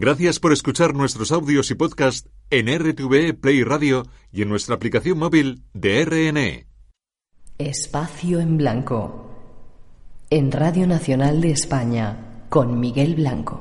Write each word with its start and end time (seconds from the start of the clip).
Gracias 0.00 0.38
por 0.38 0.52
escuchar 0.52 0.94
nuestros 0.94 1.32
audios 1.32 1.72
y 1.72 1.74
podcast 1.74 2.28
en 2.50 2.68
RTVE 2.68 3.34
Play 3.34 3.64
Radio 3.64 4.06
y 4.30 4.42
en 4.42 4.48
nuestra 4.48 4.76
aplicación 4.76 5.18
móvil 5.18 5.64
de 5.74 6.04
RNE. 6.04 6.68
Espacio 7.58 8.38
en 8.38 8.58
Blanco. 8.58 9.28
En 10.30 10.52
Radio 10.52 10.86
Nacional 10.86 11.40
de 11.40 11.50
España, 11.50 12.44
con 12.48 12.78
Miguel 12.78 13.16
Blanco. 13.16 13.60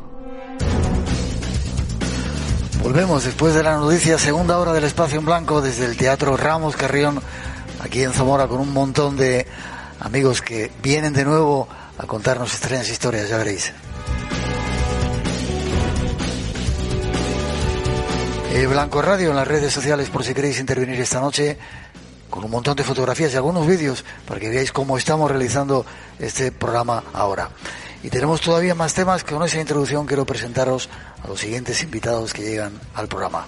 Volvemos 2.84 3.24
después 3.24 3.56
de 3.56 3.64
la 3.64 3.78
noticia, 3.78 4.20
segunda 4.20 4.60
hora 4.60 4.74
del 4.74 4.84
Espacio 4.84 5.18
en 5.18 5.26
Blanco 5.26 5.64
desde 5.64 5.86
el 5.86 5.98
Teatro 5.98 6.38
Ramos 6.38 6.76
Carrión, 6.76 7.20
aquí 7.80 8.04
en 8.04 8.12
Zamora, 8.12 8.48
con 8.48 8.60
un 8.60 8.74
montón 8.74 9.18
de 9.18 9.48
amigos 10.00 10.44
que 10.44 10.70
vienen 10.84 11.14
de 11.14 11.26
nuevo 11.26 11.68
a 11.98 12.06
contarnos 12.06 12.54
extrañas 12.54 12.92
historias, 12.92 13.28
ya 13.28 13.38
veréis. 13.40 13.74
Eh, 18.58 18.66
Blanco 18.66 19.04
Radio 19.04 19.30
en 19.30 19.36
las 19.36 19.48
redes 19.48 19.72
sociales 19.72 20.10
por 20.10 20.24
si 20.24 20.34
queréis 20.34 20.60
intervenir 20.60 21.00
esta 21.00 21.22
noche 21.22 21.60
con 22.28 22.44
un 22.44 22.50
montón 22.50 22.76
de 22.76 22.84
fotografías 22.84 23.32
y 23.32 23.36
algunos 23.36 23.68
vídeos 23.68 24.04
para 24.28 24.40
que 24.40 24.50
veáis 24.50 24.72
cómo 24.72 24.98
estamos 24.98 25.30
realizando 25.30 25.86
este 26.18 26.52
programa 26.52 27.04
ahora. 27.14 27.52
Y 28.02 28.10
tenemos 28.10 28.42
todavía 28.42 28.74
más 28.74 28.96
temas 28.96 29.24
que 29.24 29.36
con 29.36 29.44
esa 29.44 29.62
introducción 29.62 30.08
quiero 30.08 30.26
presentaros 30.26 30.90
a 31.24 31.28
los 31.28 31.40
siguientes 31.40 31.84
invitados 31.84 32.34
que 32.34 32.42
llegan 32.42 32.74
al 32.96 33.08
programa. 33.08 33.46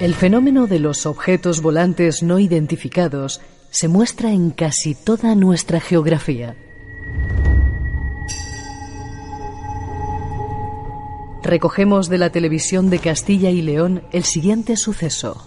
El 0.00 0.14
fenómeno 0.14 0.66
de 0.66 0.78
los 0.78 1.04
objetos 1.04 1.60
volantes 1.60 2.22
no 2.22 2.38
identificados 2.38 3.42
se 3.70 3.88
muestra 3.88 4.32
en 4.32 4.50
casi 4.50 4.94
toda 4.94 5.34
nuestra 5.34 5.80
geografía. 5.80 6.56
Recogemos 11.42 12.08
de 12.08 12.18
la 12.18 12.30
televisión 12.30 12.90
de 12.90 12.98
Castilla 12.98 13.50
y 13.50 13.62
León 13.62 14.02
el 14.12 14.24
siguiente 14.24 14.76
suceso. 14.76 15.46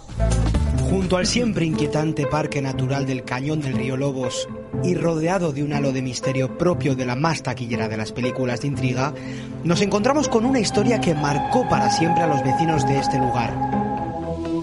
Junto 0.90 1.16
al 1.16 1.26
siempre 1.26 1.64
inquietante 1.64 2.26
Parque 2.26 2.60
Natural 2.60 3.06
del 3.06 3.24
Cañón 3.24 3.60
del 3.60 3.74
Río 3.74 3.96
Lobos 3.96 4.48
y 4.82 4.94
rodeado 4.94 5.52
de 5.52 5.62
un 5.62 5.72
halo 5.72 5.92
de 5.92 6.02
misterio 6.02 6.58
propio 6.58 6.94
de 6.94 7.06
la 7.06 7.16
más 7.16 7.42
taquillera 7.42 7.88
de 7.88 7.96
las 7.96 8.12
películas 8.12 8.60
de 8.60 8.68
intriga, 8.68 9.14
nos 9.62 9.80
encontramos 9.80 10.28
con 10.28 10.44
una 10.44 10.60
historia 10.60 11.00
que 11.00 11.14
marcó 11.14 11.68
para 11.68 11.90
siempre 11.90 12.22
a 12.22 12.26
los 12.26 12.42
vecinos 12.42 12.86
de 12.86 12.98
este 12.98 13.18
lugar. 13.18 13.54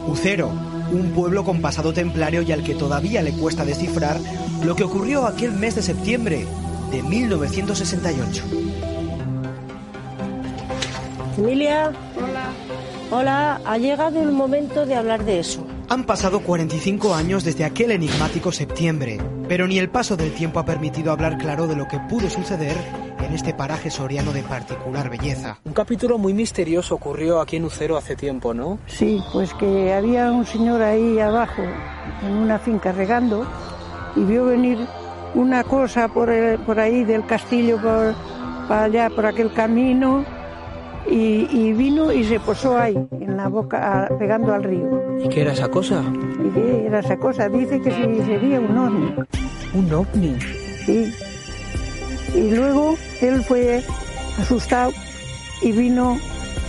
Ucero, 0.08 0.52
un 0.92 1.12
pueblo 1.12 1.44
con 1.44 1.62
pasado 1.62 1.94
templario 1.94 2.42
y 2.42 2.52
al 2.52 2.64
que 2.64 2.76
todavía 2.76 3.22
le 3.22 3.32
cuesta 3.34 3.66
descifrar 3.66 4.20
lo 4.64 4.76
que 4.76 4.84
ocurrió 4.84 5.26
aquel 5.26 5.54
mes 5.54 5.76
de 5.76 5.82
septiembre 5.82 6.46
de 6.92 7.04
1968. 7.04 8.44
Emilia. 11.38 11.92
Hola. 12.16 12.44
Hola, 13.10 13.62
ha 13.66 13.78
llegado 13.78 14.22
el 14.22 14.32
momento 14.32 14.86
de 14.86 14.96
hablar 14.96 15.26
de 15.26 15.40
eso. 15.40 15.66
Han 15.90 16.06
pasado 16.06 16.40
45 16.42 17.14
años 17.14 17.44
desde 17.44 17.66
aquel 17.66 17.92
enigmático 17.92 18.52
septiembre, 18.52 19.20
pero 19.50 19.68
ni 19.68 19.80
el 19.80 19.90
paso 19.90 20.16
del 20.16 20.34
tiempo 20.34 20.60
ha 20.60 20.66
permitido 20.66 21.12
hablar 21.12 21.38
claro 21.38 21.68
de 21.68 21.76
lo 21.76 21.88
que 21.88 22.00
pudo 22.10 22.30
suceder 22.30 22.78
en 23.32 23.36
este 23.36 23.54
paraje 23.54 23.90
soriano 23.90 24.34
de 24.34 24.44
particular 24.44 25.10
belleza. 25.10 25.58
Un 25.64 25.72
capítulo 25.72 26.18
muy 26.18 26.34
misterioso 26.34 26.96
ocurrió 26.96 27.40
aquí 27.40 27.56
en 27.56 27.64
Ucero 27.64 27.96
hace 27.96 28.18
tiempo, 28.18 28.54
¿no? 28.54 28.78
Sí, 28.88 29.24
pues 29.32 29.54
que 29.54 29.94
había 29.94 30.30
un 30.34 30.46
señor 30.46 30.82
ahí 30.82 31.18
abajo 31.18 31.62
en 32.28 32.34
una 32.34 32.60
finca 32.60 32.92
regando 32.92 33.46
y 34.18 34.24
vio 34.26 34.44
venir 34.44 34.80
una 35.34 35.64
cosa 35.64 36.10
por, 36.10 36.30
el- 36.30 36.60
por 36.60 36.78
ahí 36.78 37.06
del 37.06 37.26
castillo 37.26 37.78
por, 37.82 38.14
para 38.68 38.84
allá, 38.84 39.10
por 39.10 39.26
aquel 39.26 39.54
camino 39.54 40.26
y, 41.10 41.48
y 41.50 41.72
vino 41.72 42.12
y 42.12 42.26
se 42.26 42.38
posó 42.42 42.78
ahí, 42.78 42.98
en 43.22 43.38
la 43.38 43.48
boca, 43.48 44.08
a- 44.08 44.18
pegando 44.18 44.54
al 44.54 44.62
río. 44.66 45.02
¿Y 45.24 45.30
qué 45.30 45.44
era 45.44 45.54
esa 45.54 45.70
cosa? 45.70 46.04
¿Y 46.46 46.50
qué 46.50 46.86
era 46.88 47.00
esa 47.00 47.16
cosa? 47.16 47.48
Dice 47.48 47.80
que 47.82 47.92
sería 48.26 48.60
un 48.60 48.78
ovni. 48.78 49.16
Un 49.74 49.94
ovni. 49.94 50.36
Sí. 50.86 51.14
Y 52.34 52.52
luego 52.52 52.98
él 53.22 53.44
fue 53.44 53.84
asustado 54.40 54.94
y 55.62 55.72
vino 55.72 56.20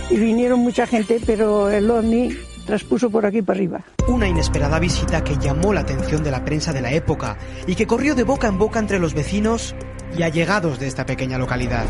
y 0.09 0.17
vinieron 0.17 0.59
mucha 0.59 0.85
gente, 0.85 1.19
pero 1.25 1.69
el 1.69 1.89
ovni 1.89 2.35
traspuso 2.65 3.09
por 3.09 3.25
aquí 3.25 3.41
para 3.41 3.57
arriba. 3.57 3.81
Una 4.07 4.27
inesperada 4.27 4.79
visita 4.79 5.23
que 5.23 5.37
llamó 5.37 5.73
la 5.73 5.81
atención 5.81 6.23
de 6.23 6.31
la 6.31 6.43
prensa 6.43 6.73
de 6.73 6.81
la 6.81 6.91
época 6.91 7.37
y 7.67 7.75
que 7.75 7.87
corrió 7.87 8.15
de 8.15 8.23
boca 8.23 8.47
en 8.47 8.57
boca 8.57 8.79
entre 8.79 8.99
los 8.99 9.13
vecinos 9.13 9.75
y 10.17 10.23
allegados 10.23 10.79
de 10.79 10.87
esta 10.87 11.05
pequeña 11.05 11.37
localidad. 11.37 11.85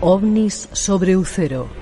OVNIS 0.00 0.68
sobre 0.72 1.16
Ucero. 1.16 1.81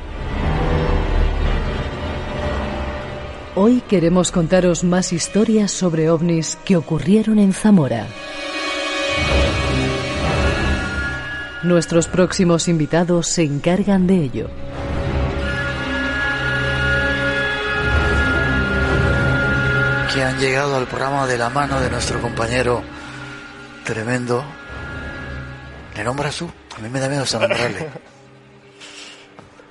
Hoy 3.57 3.81
queremos 3.81 4.31
contaros 4.31 4.85
más 4.85 5.13
historias 5.13 5.73
sobre 5.73 6.09
ovnis 6.09 6.57
que 6.65 6.77
ocurrieron 6.77 7.41
en 7.41 7.53
Zamora. 7.53 8.07
Nuestros 11.65 12.07
próximos 12.07 12.69
invitados 12.69 13.27
se 13.27 13.43
encargan 13.43 14.07
de 14.07 14.17
ello. 14.23 14.51
que 20.15 20.25
han 20.25 20.41
llegado 20.41 20.75
al 20.77 20.89
programa 20.89 21.25
de 21.29 21.39
la 21.39 21.51
mano 21.51 21.81
de 21.81 21.89
nuestro 21.89 22.21
compañero 22.21 22.83
tremendo. 23.85 24.45
¿Le 25.97 26.03
nombras 26.03 26.37
tú? 26.37 26.51
A 26.77 26.81
mí 26.81 26.89
me 26.89 26.99
da 26.99 27.09
miedo 27.09 27.23
hasta 27.23 27.39
nombrarle. 27.39 27.89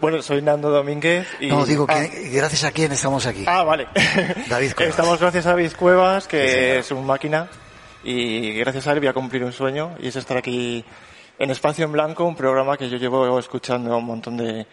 Bueno, 0.01 0.21
soy 0.21 0.41
Nando 0.41 0.69
Domínguez 0.69 1.27
y... 1.41 1.47
No, 1.47 1.65
digo 1.65 1.85
ah, 1.89 2.03
que 2.07 2.29
gracias 2.29 2.63
a 2.63 2.71
quién 2.71 2.91
estamos 2.91 3.25
aquí. 3.25 3.43
Ah, 3.45 3.63
vale. 3.63 3.87
David 4.49 4.73
Cuevas. 4.73 4.91
Estamos 4.91 5.19
gracias 5.19 5.45
a 5.45 5.49
David 5.49 5.73
Cuevas, 5.77 6.27
que 6.27 6.47
Sí, 6.47 6.55
es 6.79 6.91
un 6.91 7.05
máquina, 7.05 7.49
y 8.03 8.53
gracias 8.53 8.87
a 8.87 8.93
él 8.93 8.99
voy 8.99 9.09
a 9.09 9.13
cumplir 9.13 9.43
un 9.43 9.51
sueño, 9.51 9.95
y 9.99 10.07
es 10.07 10.15
estar 10.15 10.37
aquí 10.37 10.85
en 11.37 11.51
Espacio 11.51 11.85
en 11.85 11.91
Blanco, 11.91 12.23
un 12.23 12.35
programa 12.35 12.77
que 12.77 12.89
yo 12.89 12.97
llevo 12.97 13.37
escuchando 13.39 13.97
un 13.97 14.05
montón 14.05 14.37
de, 14.37 14.65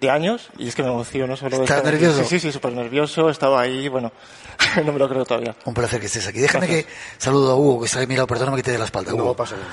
de 0.00 0.10
años, 0.10 0.48
y 0.56 0.68
es 0.68 0.74
que 0.74 0.82
me 0.82 0.88
emociono 0.88 1.36
solo 1.36 1.58
de 1.58 1.64
¿Estás 1.64 1.78
estar 1.78 1.92
aquí. 1.94 2.02
nervioso? 2.02 2.22
Sí, 2.24 2.38
sí, 2.38 2.40
sí, 2.40 2.52
súper 2.52 2.72
nervioso, 2.72 3.28
estaba 3.28 3.60
ahí, 3.60 3.88
bueno, 3.88 4.12
no 4.84 4.92
me 4.92 4.98
lo 4.98 5.08
creo 5.10 5.26
todavía. 5.26 5.54
Un 5.66 5.74
placer 5.74 6.00
que 6.00 6.06
estés 6.06 6.26
aquí. 6.26 6.40
Déjame 6.40 6.66
que 6.66 6.86
saludo 7.18 7.52
a 7.52 7.56
Hugo, 7.56 7.80
que 7.80 7.86
está 7.86 7.98
ahí 7.98 8.04
a 8.04 8.08
mi 8.08 8.14
lado. 8.14 8.26
Perdóname 8.26 8.56
que 8.56 8.62
te 8.62 8.72
dé 8.72 8.78
la 8.78 8.86
espalda. 8.86 9.12
Hugo. 9.12 9.24
No 9.24 9.34
pasa 9.34 9.56
nada. 9.56 9.68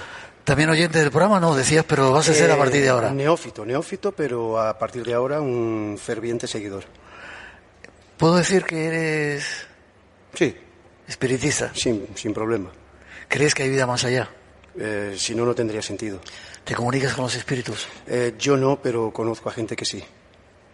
También 0.52 0.70
oyente 0.70 1.00
del 1.00 1.12
programa, 1.12 1.40
no, 1.40 1.56
decías, 1.56 1.86
pero 1.88 2.12
vas 2.12 2.28
a 2.28 2.34
ser 2.34 2.52
a 2.52 2.56
Eh, 2.56 2.58
partir 2.58 2.82
de 2.82 2.90
ahora. 2.90 3.10
Neófito, 3.14 3.66
neófito, 3.66 4.12
pero 4.12 4.60
a 4.60 4.78
partir 4.78 5.02
de 5.06 5.14
ahora 5.14 5.40
un 5.40 5.98
ferviente 5.98 6.46
seguidor. 6.46 6.84
¿Puedo 8.18 8.36
decir 8.36 8.66
que 8.66 8.86
eres 8.86 9.46
Sí, 10.34 10.54
espiritista? 11.08 11.72
sin, 11.74 12.06
sin 12.16 12.34
problema. 12.34 12.70
¿Crees 13.30 13.56
que 13.56 13.64
hay 13.64 13.70
vida 13.70 13.88
más 13.88 14.04
allá? 14.04 14.30
Eh, 14.78 15.16
si 15.18 15.34
no, 15.36 15.46
no 15.46 15.56
tendría 15.56 15.82
sentido. 15.82 16.20
¿Te 16.66 16.76
comunicas 16.76 17.14
con 17.14 17.24
los 17.24 17.36
espíritus? 17.36 17.88
Eh, 18.06 18.34
yo 18.38 18.58
no, 18.58 18.82
pero 18.82 19.10
conozco 19.14 19.48
a 19.48 19.54
gente 19.54 19.78
que 19.78 19.86
sí. 19.86 20.04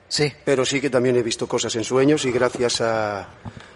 Sí. 0.08 0.34
Pero 0.44 0.66
sí 0.66 0.82
que 0.82 0.90
también 0.90 1.18
he 1.18 1.22
visto 1.22 1.48
cosas 1.48 1.76
en 1.76 1.84
sueños 1.84 2.26
y 2.26 2.32
gracias 2.32 2.82
a, 2.82 3.28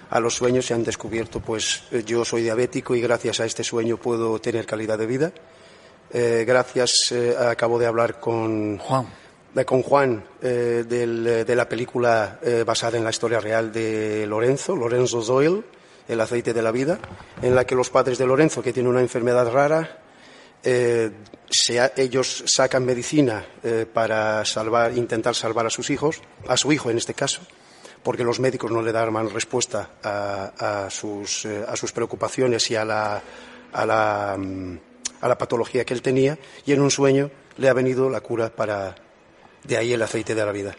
a 0.09 0.19
los 0.19 0.33
sueños 0.33 0.65
se 0.65 0.73
han 0.73 0.83
descubierto, 0.83 1.41
pues 1.41 1.83
eh, 1.91 2.01
yo 2.03 2.25
soy 2.25 2.41
diabético 2.41 2.95
y 2.95 3.01
gracias 3.01 3.39
a 3.39 3.45
este 3.45 3.63
sueño 3.63 3.97
puedo 3.97 4.41
tener 4.41 4.65
calidad 4.65 4.97
de 4.97 5.05
vida. 5.05 5.31
Eh, 6.13 6.43
gracias, 6.45 7.11
eh, 7.11 7.35
acabo 7.37 7.79
de 7.79 7.85
hablar 7.87 8.19
con 8.19 8.77
Juan. 8.79 9.07
de- 9.53 9.65
con 9.65 9.81
Juan 9.83 10.23
eh, 10.41 10.83
del, 10.87 11.25
eh, 11.27 11.45
de 11.45 11.55
la 11.55 11.67
película 11.69 12.39
eh, 12.41 12.63
basada 12.65 12.97
en 12.97 13.03
la 13.03 13.09
historia 13.11 13.39
real 13.39 13.71
de 13.71 14.25
Lorenzo, 14.27 14.75
Lorenzo 14.75 15.21
Doyle, 15.21 15.63
El 16.07 16.19
aceite 16.19 16.51
de 16.53 16.61
la 16.61 16.71
vida, 16.71 16.99
en 17.41 17.55
la 17.55 17.63
que 17.65 17.75
los 17.75 17.89
padres 17.89 18.17
de 18.17 18.25
Lorenzo, 18.25 18.61
que 18.61 18.73
tiene 18.73 18.89
una 18.89 18.99
enfermedad 19.01 19.49
rara, 19.49 19.99
eh, 20.63 21.11
ellos 21.95 22.43
sacan 22.47 22.83
medicina 22.85 23.45
eh, 23.63 23.85
para 23.91 24.43
salvar, 24.43 24.97
intentar 24.97 25.35
salvar 25.35 25.65
a 25.67 25.69
sus 25.69 25.89
hijos, 25.89 26.21
a 26.47 26.57
su 26.57 26.71
hijo 26.73 26.89
en 26.89 26.97
este 26.97 27.13
caso, 27.13 27.41
porque 28.03 28.23
los 28.25 28.39
médicos 28.39 28.71
no 28.71 28.81
le 28.81 28.91
daban 28.91 29.29
respuesta 29.29 29.91
a, 30.03 30.87
sus, 30.89 31.45
eh, 31.45 31.63
a 31.67 31.75
sus, 31.77 31.91
preocupaciones 31.93 32.69
y 32.71 32.75
a 32.75 32.83
la, 32.83 33.21
a, 33.71 33.85
la, 33.85 34.35
mm, 34.37 34.77
a 35.19 35.27
la 35.27 35.37
patología 35.37 35.85
que 35.85 35.93
él 35.93 36.01
tenía, 36.01 36.37
y 36.65 36.73
en 36.73 36.81
un 36.81 36.91
sueño 36.91 37.29
le 37.57 37.69
ha 37.69 37.73
venido 37.73 38.09
la 38.09 38.21
cura 38.21 38.49
para, 38.49 38.95
de 39.63 39.77
ahí 39.77 39.93
el 39.93 40.01
aceite 40.01 40.35
de 40.35 40.45
la 40.45 40.51
vida. 40.51 40.75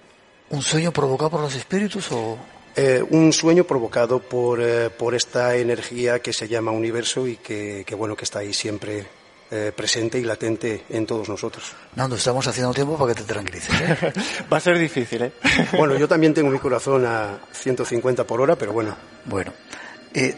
¿Un 0.50 0.62
sueño 0.62 0.93
provocado 0.93 1.31
por 1.31 1.40
los 1.40 1.55
espíritus 1.55 2.11
o...? 2.12 2.38
Eh, 2.75 3.05
un 3.11 3.34
sueño 3.34 3.64
provocado 3.64 4.19
por, 4.19 4.58
eh, 4.62 4.88
por, 4.88 5.14
esta 5.14 5.56
energía 5.56 6.20
que 6.20 6.32
se 6.32 6.49
llama 6.49 6.70
universo 6.70 7.26
y 7.26 7.37
que, 7.37 7.84
que 7.87 7.94
bueno, 7.94 8.17
que 8.17 8.25
está 8.25 8.38
ahí 8.38 8.55
siempre 8.55 9.06
eh, 9.55 9.70
presente 9.76 10.19
y 10.19 10.23
latente 10.23 10.85
en 10.88 11.05
todos 11.05 11.28
nosotros. 11.28 11.75
Nando, 11.94 12.17
estamos 12.17 12.46
haciendo 12.46 12.73
tiempo 12.73 12.96
para 12.96 13.12
que 13.12 13.20
te 13.20 13.26
tranquilices. 13.26 13.81
¿eh? 13.82 14.12
Va 14.50 14.56
a 14.56 14.61
ser 14.61 14.78
difícil, 14.78 15.25
¿eh? 15.25 15.32
bueno, 15.76 15.94
yo 15.99 16.08
también 16.08 16.32
tengo 16.32 16.49
mi 16.49 16.58
corazón 16.58 17.05
a 17.05 17.38
150 17.52 18.26
por 18.26 18.40
hora, 18.40 18.56
pero 18.56 18.73
bueno. 18.73 18.96
Bueno, 19.26 19.52
eh, 20.14 20.35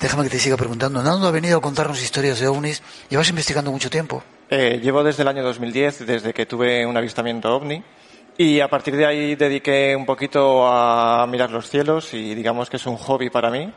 déjame 0.00 0.24
que 0.24 0.30
te 0.30 0.38
siga 0.38 0.56
preguntando. 0.56 1.02
Nando 1.02 1.26
ha 1.26 1.30
venido 1.30 1.58
a 1.58 1.60
contarnos 1.60 2.02
historias 2.02 2.40
de 2.40 2.48
ovnis. 2.48 2.82
¿Llevas 3.08 3.28
investigando 3.28 3.70
mucho 3.70 3.90
tiempo? 3.90 4.22
llevo 4.50 5.04
desde 5.04 5.22
el 5.22 5.28
año 5.28 5.44
2010, 5.44 6.06
desde 6.06 6.32
que 6.32 6.44
tuve 6.44 6.84
un 6.84 6.96
avistamiento 6.96 7.54
ovni. 7.54 7.84
Y 8.36 8.60
a 8.60 8.68
partir 8.68 8.96
de 8.96 9.06
ahí 9.06 9.36
dediqué 9.36 9.94
un 9.94 10.06
poquito 10.06 10.66
a 10.66 11.26
mirar 11.28 11.50
los 11.50 11.68
cielos 11.68 12.14
y 12.14 12.34
digamos 12.34 12.70
que 12.70 12.78
es 12.78 12.86
un 12.86 12.96
hobby 12.96 13.30
para 13.30 13.50
mí 13.50 13.72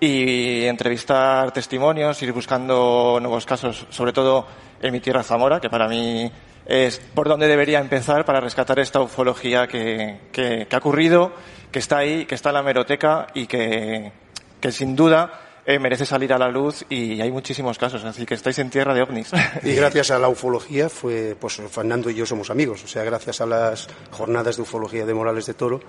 y 0.00 0.64
entrevistar 0.64 1.52
testimonios, 1.52 2.22
ir 2.22 2.32
buscando 2.32 3.18
nuevos 3.20 3.44
casos, 3.44 3.86
sobre 3.90 4.12
todo 4.12 4.46
en 4.80 4.92
mi 4.92 5.00
tierra 5.00 5.22
Zamora, 5.22 5.60
que 5.60 5.68
para 5.68 5.88
mí 5.88 6.30
es 6.64 6.98
por 7.14 7.28
donde 7.28 7.48
debería 7.48 7.80
empezar 7.80 8.24
para 8.24 8.40
rescatar 8.40 8.78
esta 8.78 9.00
ufología 9.00 9.66
que, 9.66 10.20
que, 10.32 10.66
ha 10.70 10.78
ocurrido, 10.78 11.32
que 11.70 11.78
está 11.78 11.98
ahí, 11.98 12.24
que 12.26 12.34
está 12.34 12.50
en 12.50 12.54
la 12.54 12.62
meroteca 12.62 13.26
y 13.34 13.46
que, 13.46 14.12
que 14.60 14.72
sin 14.72 14.96
duda 14.96 15.47
eh, 15.68 15.78
merece 15.78 16.06
salir 16.06 16.32
a 16.32 16.38
la 16.38 16.48
luz 16.48 16.82
y 16.88 17.20
hay 17.20 17.30
muchísimos 17.30 17.76
casos, 17.76 18.02
así 18.02 18.24
que 18.24 18.32
estáis 18.32 18.58
en 18.58 18.70
tierra 18.70 18.94
de 18.94 19.02
ovnis. 19.02 19.28
Y 19.62 19.74
gracias 19.74 20.10
a 20.10 20.18
la 20.18 20.30
ufología 20.30 20.88
fue, 20.88 21.36
pues 21.38 21.60
Fernando 21.70 22.08
y 22.08 22.14
yo 22.14 22.24
somos 22.24 22.48
amigos, 22.48 22.82
o 22.84 22.88
sea, 22.88 23.04
gracias 23.04 23.42
a 23.42 23.46
las 23.46 23.86
jornadas 24.10 24.56
de 24.56 24.62
ufología 24.62 25.04
de 25.04 25.12
Morales 25.12 25.44
de 25.44 25.52
Toro 25.52 25.80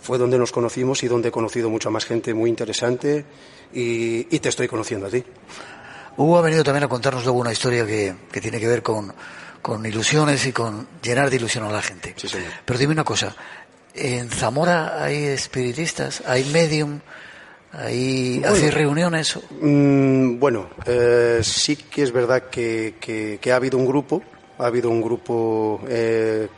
fue 0.00 0.16
donde 0.16 0.38
nos 0.38 0.52
conocimos 0.52 1.02
y 1.02 1.08
donde 1.08 1.28
he 1.28 1.30
conocido 1.30 1.68
mucha 1.68 1.90
más 1.90 2.06
gente 2.06 2.32
muy 2.32 2.48
interesante 2.48 3.26
y, 3.74 4.24
te 4.24 4.48
estoy 4.48 4.68
conociendo 4.68 5.08
a 5.08 5.10
ti. 5.10 5.22
Hugo 6.16 6.38
ha 6.38 6.40
venido 6.40 6.64
también 6.64 6.84
a 6.84 6.88
contarnos 6.88 7.24
luego 7.24 7.38
una 7.38 7.52
historia 7.52 7.84
que, 7.84 8.14
tiene 8.40 8.58
que 8.58 8.68
ver 8.68 8.82
con, 8.82 9.12
con, 9.60 9.84
ilusiones 9.84 10.46
y 10.46 10.52
con 10.52 10.88
llenar 11.02 11.28
de 11.28 11.36
ilusión 11.36 11.64
a 11.64 11.70
la 11.70 11.82
gente. 11.82 12.14
Sí, 12.16 12.26
señor. 12.26 12.52
Pero 12.64 12.78
dime 12.78 12.94
una 12.94 13.04
cosa, 13.04 13.36
¿en 13.94 14.30
Zamora 14.30 15.04
hay 15.04 15.24
espiritistas? 15.24 16.22
¿Hay 16.26 16.44
medium? 16.46 17.00
¿Hay, 17.72 18.42
¿Hace 18.44 18.70
reuniones? 18.70 19.38
Mm, 19.60 20.38
bueno, 20.38 20.70
eh, 20.86 21.40
sí 21.42 21.76
que 21.76 22.02
es 22.02 22.12
verdad 22.12 22.44
que, 22.44 22.94
que, 23.00 23.52
ha 23.52 23.56
habido 23.56 23.78
un 23.78 23.86
grupo 23.86 24.22
ha 24.58 24.66
habido 24.66 24.88
un 24.88 25.02
grupo, 25.02 25.80
eh, 25.86 26.48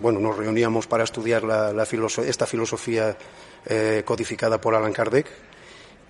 bueno, 0.00 0.20
nos 0.20 0.36
reuníamos 0.36 0.86
para 0.86 1.04
estudiar 1.04 1.42
la, 1.42 1.82
esta 1.82 2.46
filosofía 2.46 3.16
eh, 3.66 4.02
codificada 4.04 4.60
por 4.60 4.74
Alan 4.74 4.92
Kardec, 4.92 5.26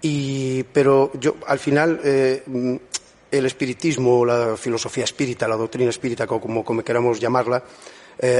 y, 0.02 0.62
pero 0.64 1.10
yo, 1.14 1.36
al 1.46 1.58
final, 1.58 2.00
eh, 2.04 2.42
el 3.30 3.46
espiritismo, 3.46 4.26
la 4.26 4.56
filosofía 4.56 5.04
espírita, 5.04 5.48
la 5.48 5.56
doctrina 5.56 5.88
espírita, 5.88 6.26
como, 6.26 6.64
como 6.64 6.82
queramos 6.82 7.18
llamarla, 7.18 7.62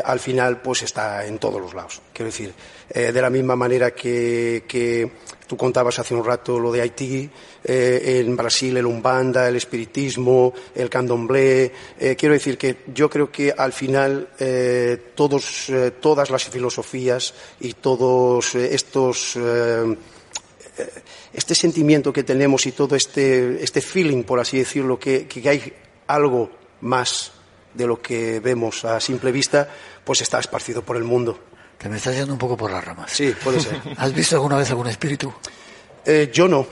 al 0.04 0.20
final 0.20 0.60
pues 0.60 0.82
está 0.82 1.26
en 1.26 1.38
todos 1.38 1.60
los 1.60 1.74
lados. 1.74 2.00
Quiero 2.12 2.30
decir, 2.30 2.52
de 2.88 3.22
la 3.22 3.30
misma 3.30 3.56
manera 3.56 3.92
que, 3.92 4.62
Tú 5.52 5.58
contabas 5.58 5.98
hace 5.98 6.14
un 6.14 6.24
rato 6.24 6.58
lo 6.58 6.72
de 6.72 6.80
Haití, 6.80 7.28
eh, 7.62 8.22
en 8.24 8.34
Brasil 8.34 8.74
el 8.74 8.86
Umbanda, 8.86 9.46
el 9.46 9.56
espiritismo, 9.56 10.54
el 10.74 10.88
candomblé. 10.88 11.70
Eh, 12.00 12.16
quiero 12.16 12.32
decir 12.32 12.56
que 12.56 12.76
yo 12.86 13.10
creo 13.10 13.30
que 13.30 13.52
al 13.54 13.74
final 13.74 14.30
eh, 14.38 15.12
todas 15.14 16.30
las 16.30 16.44
filosofías 16.44 17.34
y 17.60 17.74
todos 17.74 18.54
estos 18.54 19.38
este 21.34 21.54
sentimiento 21.54 22.14
que 22.14 22.22
tenemos 22.22 22.64
y 22.64 22.72
todo 22.72 22.96
este, 22.96 23.62
este 23.62 23.82
feeling, 23.82 24.22
por 24.22 24.40
así 24.40 24.56
decirlo, 24.56 24.98
que, 24.98 25.26
que 25.26 25.46
hay 25.46 25.70
algo 26.06 26.50
más 26.80 27.30
de 27.74 27.86
lo 27.86 28.00
que 28.00 28.40
vemos 28.40 28.84
a 28.84 29.00
simple 29.00 29.32
vista, 29.32 29.68
pues 30.04 30.20
está 30.22 30.38
esparcido 30.38 30.82
por 30.82 30.96
el 30.96 31.04
mundo. 31.04 31.38
Te 31.78 31.88
me 31.88 31.96
estás 31.96 32.14
yendo 32.14 32.32
un 32.32 32.38
poco 32.38 32.56
por 32.56 32.70
las 32.70 32.84
ramas. 32.84 33.10
Sí, 33.10 33.34
puede 33.42 33.60
ser. 33.60 33.80
¿Has 33.96 34.14
visto 34.14 34.36
alguna 34.36 34.56
vez 34.56 34.70
algún 34.70 34.86
espíritu? 34.86 35.32
Eh, 36.04 36.30
yo 36.32 36.46
no, 36.46 36.66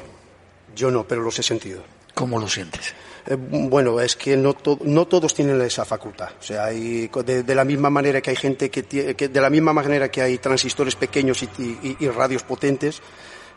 yo 0.75 0.91
no, 0.91 1.07
pero 1.07 1.23
los 1.23 1.39
he 1.39 1.43
sentido. 1.43 1.83
¿Cómo 2.15 2.39
lo 2.39 2.49
sientes? 2.49 2.95
Eh, 3.27 3.37
bueno, 3.37 4.01
es 4.01 4.17
que 4.17 4.37
no, 4.37 4.57
no, 4.85 5.07
todos 5.07 5.35
tienen 5.35 5.61
esa 5.63 5.85
facultad. 5.85 6.31
O 6.39 6.43
sea, 6.43 6.65
hay, 6.67 7.09
de, 7.09 7.55
la 7.55 7.65
misma 7.65 7.91
manera 7.91 8.21
que 8.21 8.31
hay 8.31 8.37
gente 8.37 8.71
que, 8.71 8.85
que, 8.85 9.29
de 9.29 9.41
la 9.41 9.51
misma 9.51 9.73
manera 9.73 10.11
que 10.11 10.23
hay 10.23 10.39
transistores 10.39 10.95
pequeños 10.95 11.43
y, 11.43 12.09
radios 12.09 12.43
potentes, 12.43 13.03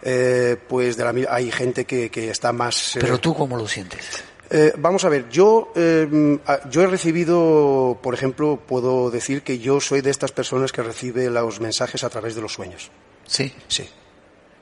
eh, 0.02 0.58
pues 0.68 0.98
de 0.98 1.04
la, 1.04 1.32
hay 1.32 1.52
gente 1.52 1.86
que, 1.86 2.10
que 2.10 2.30
está 2.30 2.52
más. 2.52 2.98
Pero 3.00 3.20
tú 3.20 3.34
cómo 3.36 3.58
lo 3.58 3.68
sientes? 3.68 4.24
Eh, 4.56 4.72
vamos 4.78 5.04
a 5.04 5.10
ver, 5.10 5.30
yo, 5.30 5.74
eh, 5.76 6.38
yo 6.70 6.84
he 6.84 6.88
recibido, 6.88 7.98
por 8.04 8.14
ejemplo, 8.14 8.60
puedo 8.68 9.10
decir 9.10 9.42
que 9.42 9.58
yo 9.58 9.82
soy 9.82 10.02
de 10.02 10.12
estas 10.12 10.32
personas 10.32 10.72
que 10.72 10.84
recibe 10.84 11.28
los 11.32 11.60
mensajes 11.60 12.04
a 12.04 12.10
través 12.12 12.36
de 12.36 12.42
los 12.42 12.54
sueños. 12.54 12.92
Sí. 13.26 13.52
Sí. 13.68 13.90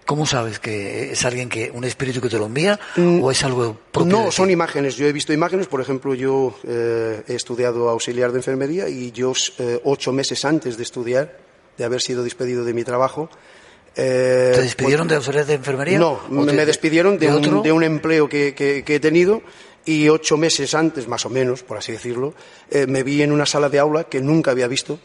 ¿Cómo 0.06 0.26
sabes 0.26 0.60
que 0.60 1.12
es 1.12 1.26
alguien 1.26 1.50
que, 1.50 1.72
un 1.72 1.84
espíritu 1.84 2.22
que 2.22 2.30
te 2.30 2.38
lo 2.38 2.46
envía 2.46 2.80
mm, 2.96 3.22
o 3.22 3.32
es 3.32 3.44
algo 3.44 3.78
propio? 3.92 4.12
No, 4.12 4.32
son 4.32 4.50
imágenes. 4.50 4.96
Yo 4.96 5.08
he 5.08 5.12
visto 5.12 5.34
imágenes, 5.34 5.68
por 5.68 5.82
ejemplo, 5.82 6.16
yo 6.16 6.56
eh, 6.66 7.24
he 7.28 7.36
estudiado 7.36 7.90
auxiliar 7.90 8.32
de 8.32 8.40
enfermería 8.40 8.88
y 8.88 9.12
yo 9.12 9.34
ocho 9.84 10.14
meses 10.14 10.46
antes 10.46 10.78
de 10.78 10.84
estudiar, 10.84 11.38
de 11.78 11.84
haber 11.84 12.02
sido 12.02 12.24
despedido 12.24 12.64
de 12.64 12.74
mi 12.74 12.86
trabajo, 12.86 13.30
¿Te 13.94 14.62
despidieron 14.62 15.08
de 15.08 15.16
auxiliar 15.16 15.46
de 15.46 15.56
enfermería? 15.56 16.00
No, 16.00 16.22
me, 16.30 16.66
despidieron 16.66 17.18
de, 17.20 17.28
un, 17.28 17.62
de 17.62 17.72
un, 17.72 17.84
empleo 17.84 18.30
que, 18.30 18.54
que, 18.56 18.84
he 18.88 19.00
tenido 19.00 19.42
y 19.86 20.10
ocho 20.10 20.38
meses 20.38 20.74
antes, 20.76 21.08
más 21.08 21.26
o 21.26 21.30
menos, 21.30 21.64
por 21.64 21.78
así 21.78 21.92
decirlo, 21.92 22.34
eh, 22.70 22.88
me 22.88 23.04
vi 23.04 23.22
en 23.22 23.32
una 23.32 23.46
sala 23.46 23.70
de 23.70 23.80
aula 23.80 24.04
que 24.06 24.22
nunca 24.22 24.52
había 24.52 24.68
visto 24.68 25.00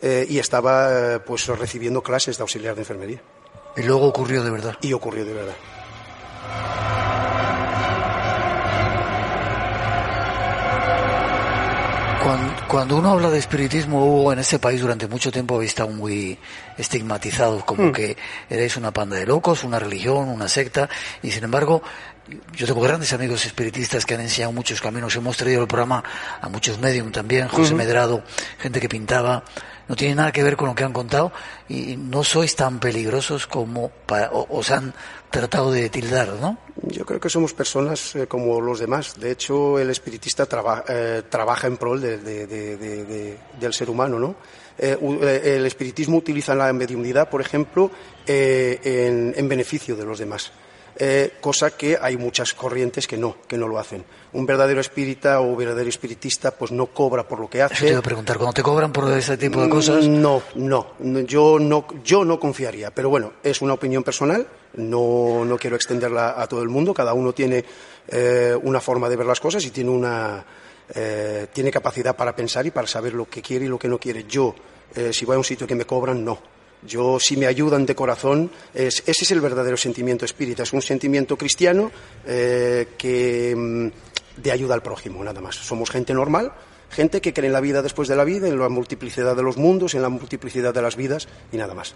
eh, 0.00 0.26
y 0.28 0.38
estaba 0.38 1.14
eh, 1.14 1.18
pues 1.20 1.46
recibiendo 1.48 2.02
clases 2.02 2.38
de 2.38 2.42
auxiliar 2.42 2.74
de 2.74 2.82
enfermería. 2.82 3.22
Y 3.76 3.82
luego 3.82 4.06
ocurrió 4.06 4.42
de 4.42 4.50
verdad. 4.50 4.76
Y 4.80 4.92
ocurrió 4.92 5.24
de 5.24 5.34
verdad. 5.34 5.54
Cuando, 12.22 12.52
uno 12.72 13.10
habla 13.10 13.30
de 13.30 13.38
espiritismo, 13.38 14.04
Hugo, 14.04 14.32
en 14.32 14.40
este 14.40 14.58
país 14.58 14.80
durante 14.80 15.06
mucho 15.06 15.30
tiempo 15.30 15.54
habéis 15.54 15.70
estado 15.70 15.90
muy 15.90 16.38
estigmatizados, 16.76 17.64
como 17.64 17.84
hmm. 17.84 17.92
que 17.92 18.16
erais 18.50 18.76
una 18.76 18.92
panda 18.92 19.16
de 19.16 19.26
locos, 19.26 19.64
una 19.64 19.78
religión, 19.78 20.28
una 20.28 20.48
secta, 20.48 20.88
y 21.22 21.30
sin 21.30 21.44
embargo, 21.44 21.82
yo 22.54 22.66
tengo 22.66 22.80
grandes 22.80 23.12
amigos 23.12 23.46
espiritistas 23.46 24.04
que 24.04 24.14
han 24.14 24.20
enseñado 24.20 24.52
muchos 24.52 24.80
caminos. 24.80 25.14
Hemos 25.14 25.36
traído 25.36 25.62
el 25.62 25.68
programa 25.68 26.02
a 26.40 26.48
muchos 26.48 26.78
medios 26.78 27.10
también, 27.12 27.46
José 27.46 27.74
Medrado, 27.74 28.24
gente 28.58 28.80
que 28.80 28.88
pintaba. 28.88 29.44
No 29.88 29.94
tiene 29.94 30.16
nada 30.16 30.32
que 30.32 30.42
ver 30.42 30.56
con 30.56 30.68
lo 30.68 30.74
que 30.74 30.84
han 30.84 30.92
contado 30.92 31.32
y 31.68 31.96
no 31.96 32.24
sois 32.24 32.56
tan 32.56 32.80
peligrosos 32.80 33.46
como 33.46 33.92
os 34.48 34.70
han 34.70 34.92
tratado 35.30 35.70
de 35.70 35.88
tildar, 35.88 36.34
¿no? 36.40 36.58
Yo 36.82 37.04
creo 37.04 37.20
que 37.20 37.28
somos 37.28 37.54
personas 37.54 38.16
eh, 38.16 38.26
como 38.26 38.60
los 38.60 38.80
demás. 38.80 39.18
De 39.18 39.30
hecho, 39.30 39.78
el 39.78 39.90
espiritista 39.90 40.48
eh, 40.88 41.22
trabaja 41.28 41.66
en 41.66 41.76
prol 41.76 42.00
del 42.00 43.72
ser 43.72 43.90
humano, 43.90 44.18
¿no? 44.18 44.36
Eh, 44.78 45.56
el 45.56 45.66
espiritismo 45.66 46.18
utiliza 46.18 46.54
la 46.54 46.72
mediunidad, 46.72 47.30
por 47.30 47.40
ejemplo, 47.40 47.90
en 48.26 49.48
beneficio 49.48 49.96
de 49.96 50.04
los 50.04 50.18
demás. 50.18 50.52
Eh, 50.98 51.34
cosa 51.42 51.72
que 51.72 51.98
hay 52.00 52.16
muchas 52.16 52.54
corrientes 52.54 53.06
que 53.06 53.18
no, 53.18 53.36
que 53.46 53.58
no 53.58 53.68
lo 53.68 53.78
hacen. 53.78 54.02
Un 54.32 54.46
verdadero 54.46 54.80
espírita 54.80 55.42
o 55.42 55.54
verdadero 55.54 55.90
espiritista 55.90 56.52
pues 56.52 56.72
no 56.72 56.86
cobra 56.86 57.28
por 57.28 57.38
lo 57.38 57.50
que 57.50 57.60
hace. 57.60 57.84
te 57.84 57.90
iba 57.90 57.98
a 57.98 58.02
preguntar, 58.02 58.38
¿cuándo 58.38 58.54
te 58.54 58.62
cobran 58.62 58.92
por 58.94 59.10
ese 59.12 59.36
tipo 59.36 59.60
de 59.60 59.68
cosas? 59.68 60.08
No, 60.08 60.42
no, 60.54 60.94
yo 61.26 61.58
no, 61.58 61.86
yo 62.02 62.24
no 62.24 62.40
confiaría, 62.40 62.90
pero 62.92 63.10
bueno, 63.10 63.34
es 63.42 63.60
una 63.60 63.74
opinión 63.74 64.02
personal, 64.02 64.46
no, 64.76 65.44
no 65.44 65.58
quiero 65.58 65.76
extenderla 65.76 66.40
a 66.40 66.46
todo 66.46 66.62
el 66.62 66.70
mundo, 66.70 66.94
cada 66.94 67.12
uno 67.12 67.34
tiene 67.34 67.62
eh, 68.08 68.56
una 68.62 68.80
forma 68.80 69.10
de 69.10 69.16
ver 69.16 69.26
las 69.26 69.40
cosas 69.40 69.62
y 69.66 69.70
tiene 69.70 69.90
una 69.90 70.42
eh, 70.94 71.48
tiene 71.52 71.70
capacidad 71.70 72.16
para 72.16 72.34
pensar 72.34 72.64
y 72.64 72.70
para 72.70 72.86
saber 72.86 73.12
lo 73.12 73.28
que 73.28 73.42
quiere 73.42 73.66
y 73.66 73.68
lo 73.68 73.78
que 73.78 73.88
no 73.88 73.98
quiere. 73.98 74.24
Yo, 74.24 74.54
si 75.10 75.26
voy 75.26 75.34
a 75.34 75.38
un 75.38 75.44
sitio 75.44 75.66
que 75.66 75.74
me 75.74 75.84
cobran, 75.84 76.24
no 76.24 76.55
yo, 76.82 77.18
si 77.18 77.36
me 77.36 77.46
ayudan 77.46 77.86
de 77.86 77.94
corazón, 77.94 78.50
ese 78.74 79.02
es 79.06 79.30
el 79.30 79.40
verdadero 79.40 79.76
sentimiento 79.76 80.24
espírita, 80.24 80.62
es 80.62 80.72
un 80.72 80.82
sentimiento 80.82 81.36
cristiano 81.36 81.90
eh, 82.26 82.88
que, 82.96 83.54
mm, 83.56 84.40
de 84.42 84.52
ayuda 84.52 84.74
al 84.74 84.82
prójimo, 84.82 85.24
nada 85.24 85.40
más. 85.40 85.56
Somos 85.56 85.90
gente 85.90 86.14
normal, 86.14 86.52
gente 86.90 87.20
que 87.20 87.32
cree 87.32 87.46
en 87.46 87.52
la 87.52 87.60
vida 87.60 87.82
después 87.82 88.08
de 88.08 88.16
la 88.16 88.24
vida, 88.24 88.48
en 88.48 88.58
la 88.58 88.68
multiplicidad 88.68 89.34
de 89.34 89.42
los 89.42 89.56
mundos, 89.56 89.94
en 89.94 90.02
la 90.02 90.08
multiplicidad 90.08 90.72
de 90.72 90.82
las 90.82 90.96
vidas 90.96 91.28
y 91.52 91.56
nada 91.56 91.74
más. 91.74 91.94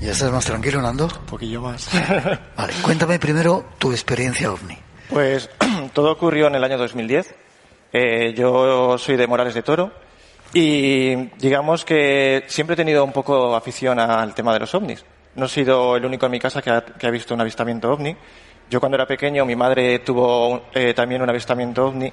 ¿Ya 0.00 0.12
estás 0.12 0.32
más 0.32 0.46
tranquilo, 0.46 0.80
Nando? 0.80 1.04
Un 1.04 1.26
poquillo 1.26 1.60
más. 1.60 1.90
vale, 2.56 2.72
cuéntame 2.82 3.18
primero 3.18 3.66
tu 3.78 3.92
experiencia 3.92 4.50
ovni. 4.50 4.78
Pues 5.10 5.50
todo 5.92 6.12
ocurrió 6.12 6.46
en 6.46 6.54
el 6.54 6.64
año 6.64 6.78
2010 6.78 7.34
eh, 7.92 8.34
yo 8.36 8.96
soy 8.98 9.16
de 9.16 9.26
Morales 9.26 9.54
de 9.54 9.62
Toro 9.62 9.90
y 10.52 11.14
digamos 11.38 11.84
que 11.84 12.44
siempre 12.46 12.74
he 12.74 12.76
tenido 12.76 13.04
un 13.04 13.12
poco 13.12 13.54
afición 13.54 13.98
al 13.98 14.34
tema 14.34 14.52
de 14.52 14.60
los 14.60 14.74
ovnis. 14.74 15.04
No 15.36 15.46
he 15.46 15.48
sido 15.48 15.96
el 15.96 16.04
único 16.04 16.26
en 16.26 16.32
mi 16.32 16.40
casa 16.40 16.60
que 16.62 16.70
ha, 16.70 16.84
que 16.84 17.06
ha 17.06 17.10
visto 17.10 17.34
un 17.34 17.40
avistamiento 17.40 17.90
ovni. 17.90 18.16
Yo 18.68 18.80
cuando 18.80 18.96
era 18.96 19.06
pequeño, 19.06 19.44
mi 19.44 19.56
madre 19.56 20.00
tuvo 20.00 20.62
eh, 20.74 20.94
también 20.94 21.22
un 21.22 21.30
avistamiento 21.30 21.86
ovni 21.86 22.12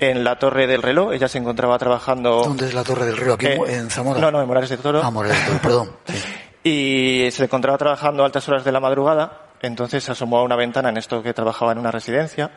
en 0.00 0.24
la 0.24 0.36
Torre 0.38 0.66
del 0.66 0.82
Reloj. 0.82 1.12
Ella 1.12 1.28
se 1.28 1.38
encontraba 1.38 1.78
trabajando... 1.78 2.42
¿Dónde 2.44 2.66
es 2.66 2.74
la 2.74 2.82
Torre 2.82 3.06
del 3.06 3.16
Río? 3.16 3.34
¿Aquí 3.34 3.46
Eh, 3.46 3.58
en 3.68 3.90
Zamora? 3.90 4.20
No, 4.20 4.30
no, 4.30 4.40
en 4.40 4.46
Morales 4.48 4.70
de 4.70 4.76
Toro. 4.78 5.00
Ah, 5.02 5.10
Morales 5.10 5.38
de 5.38 5.46
Toro, 5.46 5.58
perdón. 5.62 5.90
Sí. 6.06 6.18
Y 6.64 7.30
se 7.32 7.44
encontraba 7.44 7.76
trabajando 7.78 8.22
a 8.22 8.26
altas 8.26 8.48
horas 8.48 8.64
de 8.64 8.70
la 8.70 8.78
madrugada, 8.78 9.46
entonces 9.62 10.04
se 10.04 10.12
asomó 10.12 10.38
a 10.38 10.42
una 10.44 10.54
ventana 10.54 10.90
en 10.90 10.96
esto 10.96 11.20
que 11.20 11.34
trabajaba 11.34 11.72
en 11.72 11.78
una 11.78 11.90
residencia 11.90 12.52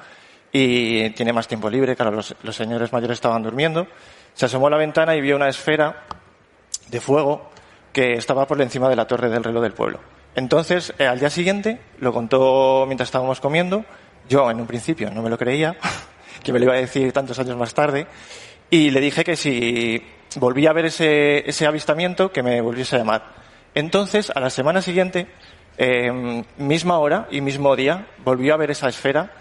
y 0.58 1.10
tiene 1.10 1.34
más 1.34 1.50
tiempo 1.50 1.70
libre, 1.70 1.98
claro, 1.98 2.12
los, 2.14 2.56
señores 2.56 2.94
mayores 2.94 3.16
estaban 3.16 3.44
durmiendo. 3.44 3.88
Se 4.34 4.46
asomó 4.46 4.68
a 4.68 4.70
la 4.70 4.78
ventana 4.78 5.14
y 5.14 5.20
vio 5.20 5.36
una 5.36 5.50
esfera 5.50 6.04
de 6.88 7.02
fuego 7.02 7.50
que 7.92 8.14
estaba 8.14 8.48
por 8.48 8.62
encima 8.62 8.88
de 8.88 8.96
la 8.96 9.06
torre 9.06 9.28
del 9.28 9.44
reloj 9.44 9.64
del 9.64 9.74
pueblo. 9.74 10.00
Entonces, 10.34 10.94
eh, 10.98 11.08
al 11.08 11.20
día 11.20 11.30
siguiente, 11.30 11.82
lo 12.00 12.14
contó 12.14 12.86
mientras 12.88 13.10
estábamos 13.10 13.42
comiendo, 13.42 13.84
yo 14.30 14.50
en 14.50 14.62
un 14.62 14.66
principio 14.66 15.12
no 15.12 15.22
me 15.22 15.30
lo 15.30 15.38
creía, 15.38 15.76
que 16.44 16.54
me 16.54 16.60
lo 16.60 16.66
iba 16.66 16.74
a 16.76 16.78
decir 16.78 17.12
tantos 17.12 17.38
años 17.38 17.58
más 17.58 17.74
tarde, 17.74 18.08
y 18.70 18.92
le 18.92 19.02
dije 19.02 19.26
que 19.26 19.36
si 19.36 20.02
volvía 20.38 20.70
a 20.70 20.74
ver 20.74 20.86
ese, 20.86 21.50
ese 21.50 21.68
avistamiento, 21.68 22.32
que 22.32 22.44
me 22.44 22.62
volviese 22.62 22.96
a 22.96 23.00
llamar. 23.00 23.26
Entonces, 23.74 24.32
a 24.34 24.40
la 24.40 24.50
semana 24.50 24.82
siguiente, 24.82 25.28
eh, 25.78 26.44
misma 26.56 26.98
hora 27.00 27.28
y 27.30 27.42
mismo 27.42 27.76
día, 27.76 28.08
volvió 28.24 28.54
a 28.54 28.58
ver 28.58 28.72
esa 28.72 28.88
esfera 28.88 29.34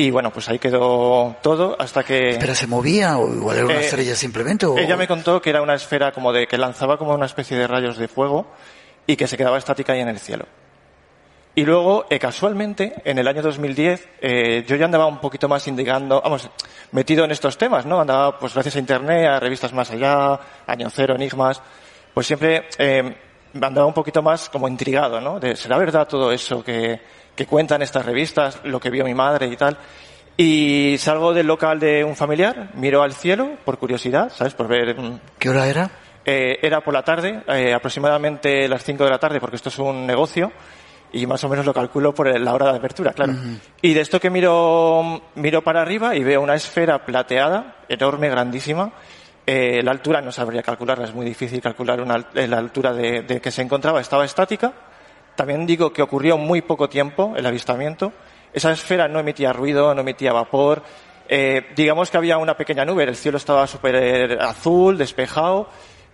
y 0.00 0.12
bueno, 0.12 0.30
pues 0.32 0.48
ahí 0.48 0.60
quedó 0.60 1.34
todo 1.42 1.74
hasta 1.76 2.04
que... 2.04 2.36
¿Pero 2.38 2.54
se 2.54 2.68
movía 2.68 3.18
o 3.18 3.34
igual 3.34 3.56
era 3.56 3.66
una 3.66 3.74
Eh, 3.74 3.84
estrella 3.84 4.14
simplemente? 4.14 4.64
O... 4.64 4.78
Ella 4.78 4.96
me 4.96 5.08
contó 5.08 5.42
que 5.42 5.50
era 5.50 5.60
una 5.60 5.74
esfera 5.74 6.12
como 6.12 6.32
de 6.32 6.46
que 6.46 6.56
lanzaba 6.56 6.96
como 6.96 7.14
una 7.14 7.26
especie 7.26 7.58
de 7.58 7.66
rayos 7.66 7.98
de 7.98 8.06
fuego 8.06 8.46
y 9.08 9.16
que 9.16 9.26
se 9.26 9.36
quedaba 9.36 9.58
estática 9.58 9.94
ahí 9.94 10.00
en 10.00 10.08
el 10.08 10.20
cielo. 10.20 10.46
Y 11.56 11.64
luego, 11.64 12.06
eh, 12.10 12.20
casualmente, 12.20 12.94
en 13.04 13.18
el 13.18 13.26
año 13.26 13.42
2010, 13.42 14.08
eh, 14.20 14.64
yo 14.68 14.76
ya 14.76 14.84
andaba 14.84 15.06
un 15.06 15.18
poquito 15.18 15.48
más 15.48 15.66
indicando, 15.66 16.20
vamos, 16.22 16.48
metido 16.92 17.24
en 17.24 17.32
estos 17.32 17.58
temas, 17.58 17.84
¿no? 17.84 18.00
Andaba, 18.00 18.38
pues 18.38 18.54
gracias 18.54 18.76
a 18.76 18.78
Internet, 18.78 19.26
a 19.26 19.40
revistas 19.40 19.72
más 19.72 19.90
allá, 19.90 20.38
Año 20.68 20.90
Cero, 20.90 21.16
Enigmas, 21.16 21.60
pues 22.14 22.28
siempre 22.28 22.68
eh, 22.78 23.16
andaba 23.60 23.86
un 23.86 23.94
poquito 23.94 24.22
más 24.22 24.48
como 24.48 24.68
intrigado, 24.68 25.20
¿no? 25.20 25.40
De, 25.40 25.56
¿será 25.56 25.76
verdad 25.76 26.06
todo 26.06 26.30
eso 26.30 26.62
que, 26.62 27.00
que 27.38 27.46
cuentan 27.46 27.82
estas 27.82 28.04
revistas, 28.04 28.58
lo 28.64 28.80
que 28.80 28.90
vio 28.90 29.04
mi 29.04 29.14
madre 29.14 29.46
y 29.46 29.56
tal? 29.56 29.78
Y 30.36 30.96
salgo 30.98 31.32
del 31.32 31.46
local 31.46 31.78
de 31.78 32.02
un 32.02 32.16
familiar, 32.16 32.70
miro 32.74 33.00
al 33.00 33.12
cielo 33.12 33.50
por 33.64 33.78
curiosidad, 33.78 34.32
¿sabes? 34.34 34.54
Por 34.54 34.66
ver 34.66 34.98
mm, 34.98 35.20
¿Qué 35.38 35.48
hora 35.48 35.68
era? 35.68 35.88
eh, 36.24 36.58
era 36.60 36.80
por 36.80 36.92
la 36.92 37.04
tarde, 37.04 37.44
eh, 37.46 37.72
aproximadamente 37.72 38.66
las 38.66 38.82
5 38.82 39.04
de 39.04 39.10
la 39.10 39.20
tarde, 39.20 39.38
porque 39.38 39.54
esto 39.54 39.68
es 39.68 39.78
un 39.78 40.04
negocio 40.04 40.50
y 41.12 41.28
más 41.28 41.42
o 41.44 41.48
menos 41.48 41.64
lo 41.64 41.72
calculo 41.72 42.12
por 42.12 42.26
la 42.38 42.52
hora 42.52 42.72
de 42.72 42.78
apertura, 42.78 43.12
claro. 43.12 43.34
Y 43.82 43.94
de 43.94 44.00
esto 44.00 44.18
que 44.18 44.30
miro, 44.30 45.22
miro 45.36 45.62
para 45.62 45.80
arriba 45.80 46.16
y 46.16 46.24
veo 46.24 46.42
una 46.42 46.56
esfera 46.56 47.04
plateada, 47.06 47.76
enorme, 47.88 48.28
grandísima. 48.28 48.90
Eh, 49.46 49.80
la 49.84 49.92
altura 49.92 50.20
no 50.20 50.32
sabría 50.32 50.62
calcularla, 50.64 51.04
es 51.04 51.14
muy 51.14 51.24
difícil 51.24 51.60
calcular 51.60 52.00
una, 52.00 52.18
la 52.34 52.58
altura 52.58 52.92
de, 52.92 53.22
de 53.22 53.40
que 53.40 53.52
se 53.52 53.62
encontraba. 53.62 54.00
Estaba 54.00 54.24
estática. 54.24 54.72
También 55.38 55.66
digo 55.66 55.92
que 55.92 56.02
ocurrió 56.02 56.36
muy 56.36 56.62
poco 56.62 56.88
tiempo 56.88 57.34
el 57.36 57.46
avistamiento. 57.46 58.12
Esa 58.52 58.72
esfera 58.72 59.06
no 59.06 59.20
emitía 59.20 59.52
ruido, 59.52 59.94
no 59.94 60.00
emitía 60.00 60.32
vapor. 60.32 60.82
Eh, 61.28 61.68
digamos 61.76 62.10
que 62.10 62.16
había 62.16 62.38
una 62.38 62.56
pequeña 62.56 62.84
nube, 62.84 63.04
el 63.04 63.14
cielo 63.14 63.36
estaba 63.36 63.64
súper 63.68 64.36
azul, 64.40 64.98
despejado, 64.98 65.68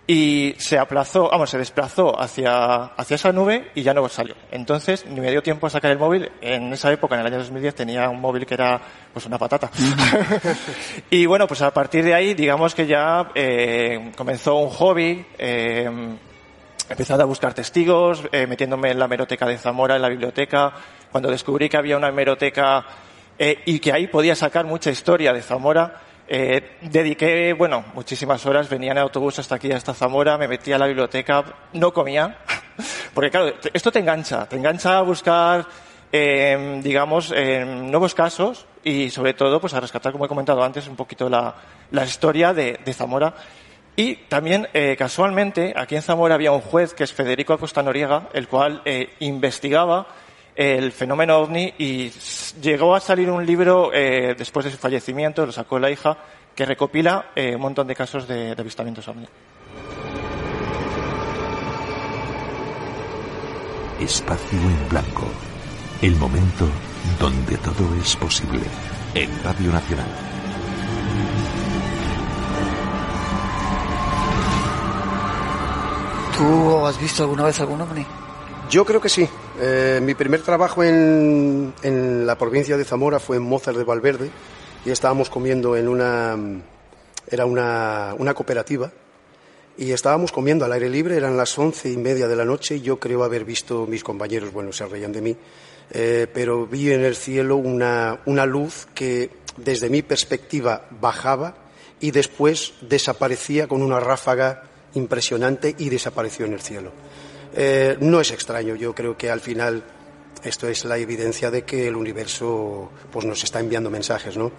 y 0.05 0.53
se 0.59 0.77
aplazó, 0.77 1.27
vamos, 1.31 1.49
se 1.49 1.57
desplazó 1.57 2.21
hacia, 2.21 2.83
hacia 2.83 3.15
esa 3.15 3.31
nube 3.31 3.71
y 3.73 3.81
ya 3.81 3.95
no 3.95 4.07
salió. 4.09 4.35
Entonces, 4.51 5.07
ni 5.07 5.19
me 5.19 5.31
dio 5.31 5.41
tiempo 5.41 5.65
a 5.65 5.71
sacar 5.71 5.89
el 5.89 5.97
móvil. 5.97 6.31
En 6.39 6.71
esa 6.71 6.91
época, 6.91 7.15
en 7.15 7.21
el 7.21 7.25
año 7.25 7.39
2010, 7.39 7.73
tenía 7.73 8.07
un 8.07 8.21
móvil 8.21 8.45
que 8.45 8.53
era, 8.53 8.79
pues, 9.11 9.25
una 9.25 9.39
patata. 9.39 9.71
y 11.09 11.25
bueno, 11.25 11.47
pues 11.47 11.63
a 11.63 11.73
partir 11.73 12.03
de 12.03 12.13
ahí, 12.13 12.35
digamos 12.35 12.75
que 12.75 12.85
ya 12.85 13.31
eh, 13.33 14.11
comenzó 14.15 14.57
un 14.57 14.69
hobby, 14.69 15.25
eh, 15.39 15.89
empezando 16.89 17.23
a 17.23 17.27
buscar 17.27 17.53
testigos, 17.53 18.23
eh, 18.31 18.47
metiéndome 18.47 18.91
en 18.91 18.99
la 18.99 19.05
hemeroteca 19.05 19.45
de 19.45 19.57
Zamora, 19.57 19.95
en 19.95 20.01
la 20.01 20.09
biblioteca. 20.09 20.73
Cuando 21.11 21.29
descubrí 21.29 21.69
que 21.69 21.77
había 21.77 21.97
una 21.97 22.09
hemeroteca 22.09 22.85
eh, 23.37 23.61
y 23.65 23.79
que 23.79 23.91
ahí 23.91 24.07
podía 24.07 24.35
sacar 24.35 24.65
mucha 24.65 24.91
historia 24.91 25.33
de 25.33 25.41
Zamora, 25.41 26.01
eh, 26.27 26.77
dediqué, 26.81 27.53
bueno, 27.53 27.85
muchísimas 27.93 28.45
horas, 28.45 28.69
venía 28.69 28.91
en 28.91 28.97
autobús 28.97 29.39
hasta 29.39 29.55
aquí, 29.55 29.71
hasta 29.71 29.93
Zamora, 29.93 30.37
me 30.37 30.47
metía 30.47 30.75
a 30.75 30.79
la 30.79 30.87
biblioteca, 30.87 31.43
no 31.73 31.93
comía, 31.93 32.39
porque 33.13 33.29
claro, 33.29 33.53
esto 33.73 33.91
te 33.91 33.99
engancha, 33.99 34.47
te 34.47 34.55
engancha 34.55 34.97
a 34.97 35.01
buscar, 35.01 35.65
eh, 36.11 36.79
digamos, 36.83 37.31
nuevos 37.31 38.15
casos 38.15 38.65
y 38.83 39.09
sobre 39.09 39.33
todo, 39.33 39.59
pues 39.59 39.73
a 39.73 39.79
rescatar, 39.79 40.11
como 40.11 40.25
he 40.25 40.29
comentado 40.29 40.63
antes, 40.63 40.87
un 40.87 40.95
poquito 40.95 41.29
la, 41.29 41.53
la 41.91 42.05
historia 42.05 42.53
de 42.53 42.93
Zamora. 42.93 43.33
Y 43.95 44.15
también, 44.15 44.67
eh, 44.73 44.95
casualmente, 44.97 45.73
aquí 45.75 45.95
en 45.95 46.01
Zamora 46.01 46.35
había 46.35 46.51
un 46.51 46.61
juez 46.61 46.93
que 46.93 47.05
es 47.05 47.13
Federico 47.13 47.53
Acosta 47.53 47.81
Noriega, 47.81 48.29
el 48.33 48.47
cual 48.47 48.81
eh, 48.83 49.13
investigaba 49.19 50.07
el 50.55 50.91
fenómeno 50.91 51.37
ovni 51.37 51.73
y 51.77 52.09
llegó 52.61 52.95
a 52.95 52.99
salir 52.99 53.29
un 53.29 53.45
libro 53.45 53.91
eh, 53.93 54.35
después 54.37 54.65
de 54.65 54.71
su 54.71 54.77
fallecimiento, 54.77 55.45
lo 55.45 55.51
sacó 55.51 55.79
la 55.79 55.91
hija, 55.91 56.17
que 56.55 56.65
recopila 56.65 57.31
eh, 57.35 57.55
un 57.55 57.61
montón 57.61 57.87
de 57.87 57.95
casos 57.95 58.27
de, 58.27 58.55
de 58.55 58.61
avistamientos 58.61 59.07
ovni. 59.07 59.27
Espacio 63.99 64.59
en 64.59 64.89
blanco. 64.89 65.27
El 66.01 66.15
momento 66.15 66.67
donde 67.19 67.57
todo 67.57 67.95
es 68.01 68.15
posible. 68.15 68.63
En 69.13 69.29
Radio 69.43 69.71
Nacional. 69.71 70.34
¿Tú 76.37 76.85
has 76.85 76.99
visto 76.99 77.23
alguna 77.23 77.45
vez 77.45 77.59
algún 77.59 77.81
ovni? 77.81 78.05
Yo 78.69 78.85
creo 78.85 78.99
que 78.99 79.09
sí. 79.09 79.27
Eh, 79.59 79.99
mi 80.01 80.15
primer 80.15 80.41
trabajo 80.41 80.83
en, 80.83 81.73
en 81.81 82.25
la 82.25 82.37
provincia 82.37 82.77
de 82.77 82.83
Zamora 82.83 83.19
fue 83.19 83.37
en 83.37 83.43
Mozart 83.43 83.77
de 83.77 83.83
Valverde 83.83 84.29
y 84.85 84.91
estábamos 84.91 85.29
comiendo 85.29 85.75
en 85.77 85.87
una 85.87 86.37
era 87.27 87.45
una, 87.45 88.15
una 88.17 88.33
cooperativa 88.33 88.91
y 89.77 89.91
estábamos 89.91 90.31
comiendo 90.31 90.65
al 90.65 90.71
aire 90.73 90.89
libre, 90.89 91.17
eran 91.17 91.35
las 91.37 91.57
once 91.57 91.91
y 91.91 91.97
media 91.97 92.27
de 92.27 92.35
la 92.35 92.45
noche 92.45 92.77
y 92.77 92.81
yo 92.81 92.99
creo 92.99 93.23
haber 93.23 93.43
visto 93.43 93.85
mis 93.87 94.03
compañeros, 94.03 94.53
bueno, 94.53 94.71
se 94.71 94.85
reían 94.85 95.11
de 95.11 95.21
mí, 95.21 95.35
eh, 95.91 96.27
pero 96.33 96.65
vi 96.65 96.91
en 96.91 97.03
el 97.03 97.15
cielo 97.15 97.57
una, 97.57 98.21
una 98.25 98.45
luz 98.45 98.87
que 98.93 99.29
desde 99.57 99.89
mi 99.89 100.01
perspectiva 100.01 100.87
bajaba 101.01 101.55
y 101.99 102.11
después 102.11 102.73
desaparecía 102.81 103.67
con 103.67 103.81
una 103.81 103.99
ráfaga 103.99 104.63
impresionante 104.95 105.75
y 105.77 105.89
desapareció 105.89 106.45
en 106.45 106.53
el 106.53 106.61
cielo. 106.61 106.91
Eh, 107.53 107.97
no 108.01 108.19
es 108.19 108.31
extraño, 108.31 108.75
yo 108.75 108.93
creo 108.93 109.17
que 109.17 109.29
al 109.29 109.39
final 109.39 109.83
esto 110.43 110.67
es 110.67 110.83
la 110.85 110.97
evidencia 110.97 111.49
de 111.49 111.63
que 111.63 111.87
el 111.87 111.95
universo 111.95 112.91
pues, 113.11 113.25
nos 113.25 113.43
está 113.43 113.59
enviando 113.59 113.89
mensajes, 113.89 114.35
¿no? 114.35 114.51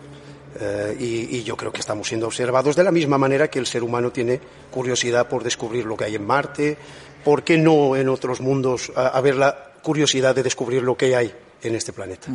Eh, 0.58 0.96
y, 0.98 1.42
yo 1.42 1.54
creo 1.56 1.70
que 1.70 1.80
estamos 1.80 2.08
siendo 2.08 2.26
observados 2.26 2.74
de 2.74 2.82
la 2.82 2.90
misma 2.90 3.18
manera 3.18 3.48
que 3.48 3.58
el 3.58 3.66
ser 3.66 3.82
humano 3.82 4.10
tiene 4.10 4.40
curiosidad 4.70 5.28
por 5.28 5.44
descubrir 5.44 5.84
lo 5.84 5.96
que 5.96 6.04
hay 6.04 6.14
en 6.14 6.26
Marte, 6.26 6.78
¿por 7.22 7.44
qué 7.44 7.58
no 7.58 7.94
en 7.94 8.08
otros 8.08 8.40
mundos 8.40 8.90
haber 8.96 9.36
la 9.36 9.72
curiosidad 9.82 10.34
de 10.34 10.42
descubrir 10.42 10.82
lo 10.82 10.96
que 10.96 11.14
hay 11.14 11.32
en 11.62 11.74
este 11.74 11.92
planeta? 11.92 12.28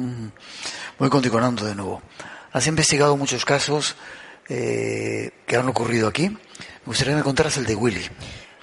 Voy 1.00 1.10
contigo, 1.10 1.42
Nando, 1.42 1.66
de 1.66 1.74
nuevo. 1.74 2.02
Has 2.52 2.68
investigado 2.68 3.18
muchos 3.18 3.44
casos 3.44 3.96
eh, 4.50 5.32
que 5.46 5.56
han 5.56 5.68
ocurrido 5.68 6.08
aquí. 6.08 6.38
Me 6.84 6.88
gustaría 6.88 7.14
que 7.14 7.18
me 7.18 7.24
contaras 7.24 7.58
el 7.58 7.66
de 7.66 7.76
Willy. 7.76 8.06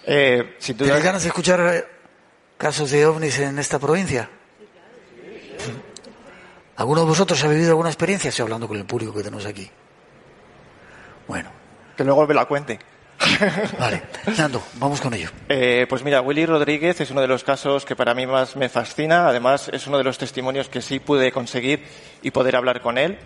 Eh, 0.07 0.57
sin 0.59 0.77
duda- 0.77 0.87
¿Tienes 0.89 1.05
ganas 1.05 1.23
de 1.23 1.29
escuchar 1.29 1.61
eh, 1.75 1.85
casos 2.57 2.91
de 2.91 3.07
ovnis 3.07 3.39
en 3.39 3.59
esta 3.59 3.79
provincia? 3.79 4.29
¿Alguno 6.77 7.01
de 7.03 7.07
vosotros 7.09 7.43
ha 7.45 7.49
vivido 7.49 7.71
alguna 7.71 7.89
experiencia? 7.89 8.29
Estoy 8.29 8.45
hablando 8.45 8.69
con 8.69 8.77
el 8.77 8.85
público 8.85 9.13
que 9.13 9.23
tenemos 9.23 9.47
aquí. 9.47 9.69
Bueno, 11.27 11.51
que 11.97 12.05
luego 12.05 12.27
me 12.27 12.35
la 12.35 12.45
cuente. 12.47 12.79
vale. 13.81 14.03
Nando, 14.37 14.63
vamos 14.75 15.01
con 15.01 15.13
ello. 15.13 15.29
Eh, 15.49 15.87
pues 15.89 16.05
mira, 16.05 16.21
Willy 16.21 16.47
Rodríguez 16.47 17.01
es 17.01 17.11
uno 17.11 17.21
de 17.21 17.27
los 17.27 17.43
casos 17.43 17.85
que 17.85 17.97
para 17.97 18.15
mí 18.15 18.27
más 18.29 18.55
me 18.55 18.69
fascina. 18.69 19.27
Además, 19.29 19.69
es 19.73 19.87
uno 19.89 19.99
de 19.99 20.05
los 20.05 20.19
testimonios 20.19 20.69
que 20.69 20.81
sí 20.81 21.01
pude 21.01 21.33
conseguir 21.33 21.85
y 22.23 22.31
poder 22.31 22.55
hablar 22.55 22.81
con 22.81 22.97
él. 22.97 23.19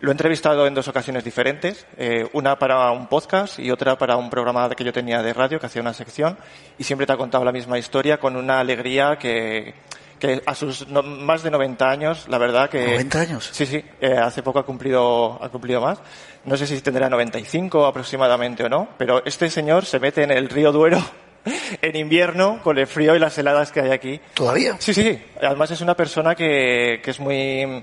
Lo 0.00 0.10
he 0.10 0.12
entrevistado 0.12 0.66
en 0.66 0.74
dos 0.74 0.86
ocasiones 0.86 1.24
diferentes, 1.24 1.84
eh, 1.96 2.28
una 2.32 2.56
para 2.58 2.90
un 2.92 3.08
podcast 3.08 3.58
y 3.58 3.70
otra 3.72 3.98
para 3.98 4.16
un 4.16 4.30
programa 4.30 4.70
que 4.70 4.84
yo 4.84 4.92
tenía 4.92 5.22
de 5.22 5.32
radio 5.32 5.58
que 5.58 5.66
hacía 5.66 5.82
una 5.82 5.92
sección 5.92 6.38
y 6.78 6.84
siempre 6.84 7.06
te 7.06 7.12
ha 7.12 7.16
contado 7.16 7.44
la 7.44 7.50
misma 7.52 7.78
historia 7.78 8.18
con 8.18 8.36
una 8.36 8.60
alegría 8.60 9.16
que, 9.18 9.74
que 10.20 10.40
a 10.46 10.54
sus 10.54 10.86
no- 10.86 11.02
más 11.02 11.42
de 11.42 11.50
90 11.50 11.90
años, 11.90 12.26
la 12.28 12.38
verdad 12.38 12.70
que... 12.70 12.96
¿90 12.96 13.14
años? 13.16 13.48
Sí, 13.52 13.66
sí, 13.66 13.84
eh, 14.00 14.12
hace 14.16 14.42
poco 14.44 14.60
ha 14.60 14.64
cumplido, 14.64 15.42
ha 15.42 15.48
cumplido 15.48 15.80
más. 15.80 15.98
No 16.44 16.56
sé 16.56 16.68
si 16.68 16.80
tendrá 16.80 17.08
95 17.10 17.84
aproximadamente 17.84 18.62
o 18.64 18.68
no, 18.68 18.88
pero 18.98 19.24
este 19.26 19.50
señor 19.50 19.84
se 19.84 19.98
mete 19.98 20.22
en 20.22 20.30
el 20.30 20.48
río 20.48 20.70
Duero 20.70 21.02
en 21.82 21.96
invierno 21.96 22.60
con 22.62 22.78
el 22.78 22.86
frío 22.86 23.16
y 23.16 23.18
las 23.18 23.36
heladas 23.36 23.72
que 23.72 23.80
hay 23.80 23.90
aquí. 23.90 24.20
¿Todavía? 24.34 24.76
Sí, 24.78 24.94
sí, 24.94 25.02
sí. 25.02 25.22
Además 25.42 25.72
es 25.72 25.80
una 25.80 25.94
persona 25.96 26.36
que, 26.36 27.00
que 27.02 27.10
es 27.10 27.18
muy, 27.18 27.82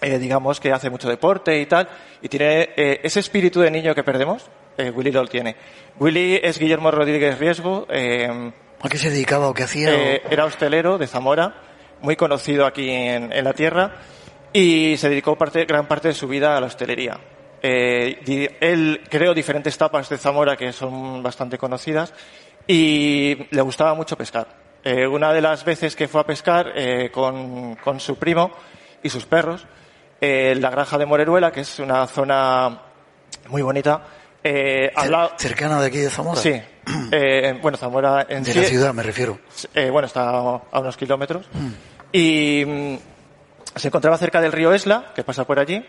eh, 0.00 0.18
digamos, 0.18 0.60
que 0.60 0.72
hace 0.72 0.90
mucho 0.90 1.08
deporte 1.08 1.58
y 1.60 1.66
tal, 1.66 1.88
y 2.22 2.28
tiene 2.28 2.70
eh, 2.76 3.00
ese 3.02 3.20
espíritu 3.20 3.60
de 3.60 3.70
niño 3.70 3.94
que 3.94 4.02
perdemos, 4.04 4.44
eh, 4.78 4.90
Willy 4.90 5.10
lo 5.10 5.26
tiene. 5.26 5.56
Willy 5.98 6.38
es 6.42 6.58
Guillermo 6.58 6.90
Rodríguez 6.90 7.38
Riesgo, 7.38 7.86
eh, 7.90 8.52
¿A 8.82 8.88
qué 8.88 8.98
se 8.98 9.10
dedicaba 9.10 9.48
o 9.48 9.54
qué 9.54 9.62
hacía? 9.62 9.94
eh, 9.94 10.22
era 10.30 10.44
hostelero 10.44 10.98
de 10.98 11.06
Zamora, 11.06 11.54
muy 12.02 12.14
conocido 12.14 12.66
aquí 12.66 12.90
en, 12.90 13.32
en 13.32 13.44
la 13.44 13.54
tierra, 13.54 13.96
y 14.52 14.96
se 14.98 15.08
dedicó 15.08 15.36
parte, 15.36 15.64
gran 15.64 15.86
parte 15.86 16.08
de 16.08 16.14
su 16.14 16.28
vida 16.28 16.56
a 16.56 16.60
la 16.60 16.66
hostelería. 16.66 17.18
Eh, 17.62 18.52
él 18.60 19.00
creó 19.08 19.32
diferentes 19.34 19.76
tapas 19.78 20.08
de 20.08 20.18
Zamora 20.18 20.56
que 20.56 20.72
son 20.72 21.22
bastante 21.22 21.56
conocidas 21.58 22.12
y 22.66 23.46
le 23.50 23.60
gustaba 23.62 23.94
mucho 23.94 24.16
pescar. 24.16 24.46
Una 25.10 25.32
de 25.32 25.40
las 25.40 25.64
veces 25.64 25.96
que 25.96 26.06
fue 26.06 26.20
a 26.20 26.24
pescar 26.24 26.72
con, 27.10 27.74
con 27.76 27.98
su 27.98 28.16
primo 28.18 28.52
y 29.02 29.08
sus 29.08 29.24
perros, 29.24 29.66
eh, 30.20 30.54
la 30.58 30.70
granja 30.70 30.98
de 30.98 31.06
Moreruela, 31.06 31.50
que 31.52 31.60
es 31.60 31.78
una 31.78 32.06
zona 32.06 32.80
muy 33.48 33.62
bonita, 33.62 34.02
eh, 34.42 34.92
habla- 34.94 35.32
¿Cercana 35.36 35.80
de 35.80 35.86
aquí 35.88 35.98
de 35.98 36.10
Zamora? 36.10 36.40
Sí. 36.40 36.60
Eh, 37.10 37.58
bueno, 37.60 37.76
Zamora 37.76 38.26
en 38.28 38.44
De 38.44 38.52
sí. 38.52 38.60
la 38.60 38.66
ciudad, 38.66 38.94
me 38.94 39.02
refiero. 39.02 39.40
eh, 39.74 39.90
bueno, 39.90 40.06
está 40.06 40.28
a 40.30 40.78
unos 40.78 40.96
kilómetros. 40.96 41.46
Y 42.12 42.64
mm, 42.64 42.96
se 43.74 43.88
encontraba 43.88 44.16
cerca 44.18 44.40
del 44.40 44.52
río 44.52 44.72
Esla, 44.72 45.12
que 45.14 45.24
pasa 45.24 45.44
por 45.44 45.58
allí. 45.58 45.84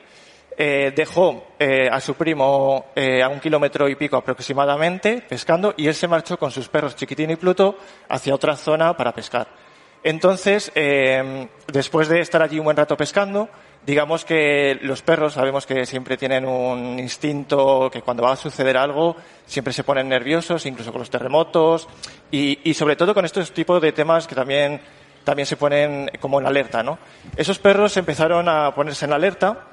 Eh, 0.60 0.92
dejó 0.96 1.50
eh, 1.60 1.88
a 1.92 2.00
su 2.02 2.16
primo 2.16 2.88
eh, 2.96 3.22
a 3.22 3.30
un 3.30 3.40
kilómetro 3.40 3.88
y 3.88 3.94
pico 3.96 4.18
aproximadamente 4.18 5.22
pescando 5.30 5.76
y 5.78 5.86
él 5.88 5.94
se 5.94 6.08
marchó 6.08 6.40
con 6.40 6.50
sus 6.50 6.68
perros 6.68 6.96
Chiquitín 6.96 7.30
y 7.30 7.36
Pluto 7.36 7.78
hacia 8.10 8.34
otra 8.34 8.56
zona 8.56 8.98
para 8.98 9.14
pescar. 9.14 9.48
Entonces, 10.04 10.72
eh, 10.74 11.48
después 11.72 12.10
de 12.10 12.22
estar 12.22 12.42
allí 12.42 12.58
un 12.58 12.66
buen 12.66 12.76
rato 12.78 12.98
pescando, 12.98 13.50
digamos 13.88 14.26
que 14.26 14.78
los 14.82 15.02
perros 15.02 15.36
sabemos 15.36 15.66
que 15.66 15.86
siempre 15.86 16.18
tienen 16.18 16.46
un 16.46 17.00
instinto 17.00 17.90
que 17.90 18.02
cuando 18.02 18.22
va 18.22 18.34
a 18.34 18.36
suceder 18.36 18.76
algo 18.76 19.16
siempre 19.46 19.72
se 19.72 19.86
ponen 19.86 20.10
nerviosos, 20.10 20.66
incluso 20.66 20.92
con 20.92 21.00
los 21.00 21.10
terremotos 21.10 21.88
y, 22.30 22.74
sobre 22.74 22.98
todo 22.98 23.14
con 23.14 23.24
estos 23.24 23.54
tipos 23.54 23.82
de 23.82 23.94
temas 23.94 24.28
que 24.28 24.36
también, 24.36 24.82
también 25.24 25.46
se 25.46 25.56
ponen 25.56 26.12
como 26.20 26.42
en 26.42 26.48
alerta, 26.48 26.84
¿no? 26.84 27.00
Esos 27.38 27.60
perros 27.60 27.96
empezaron 27.96 28.50
a 28.50 28.76
ponerse 28.76 29.06
en 29.06 29.14
alerta 29.14 29.68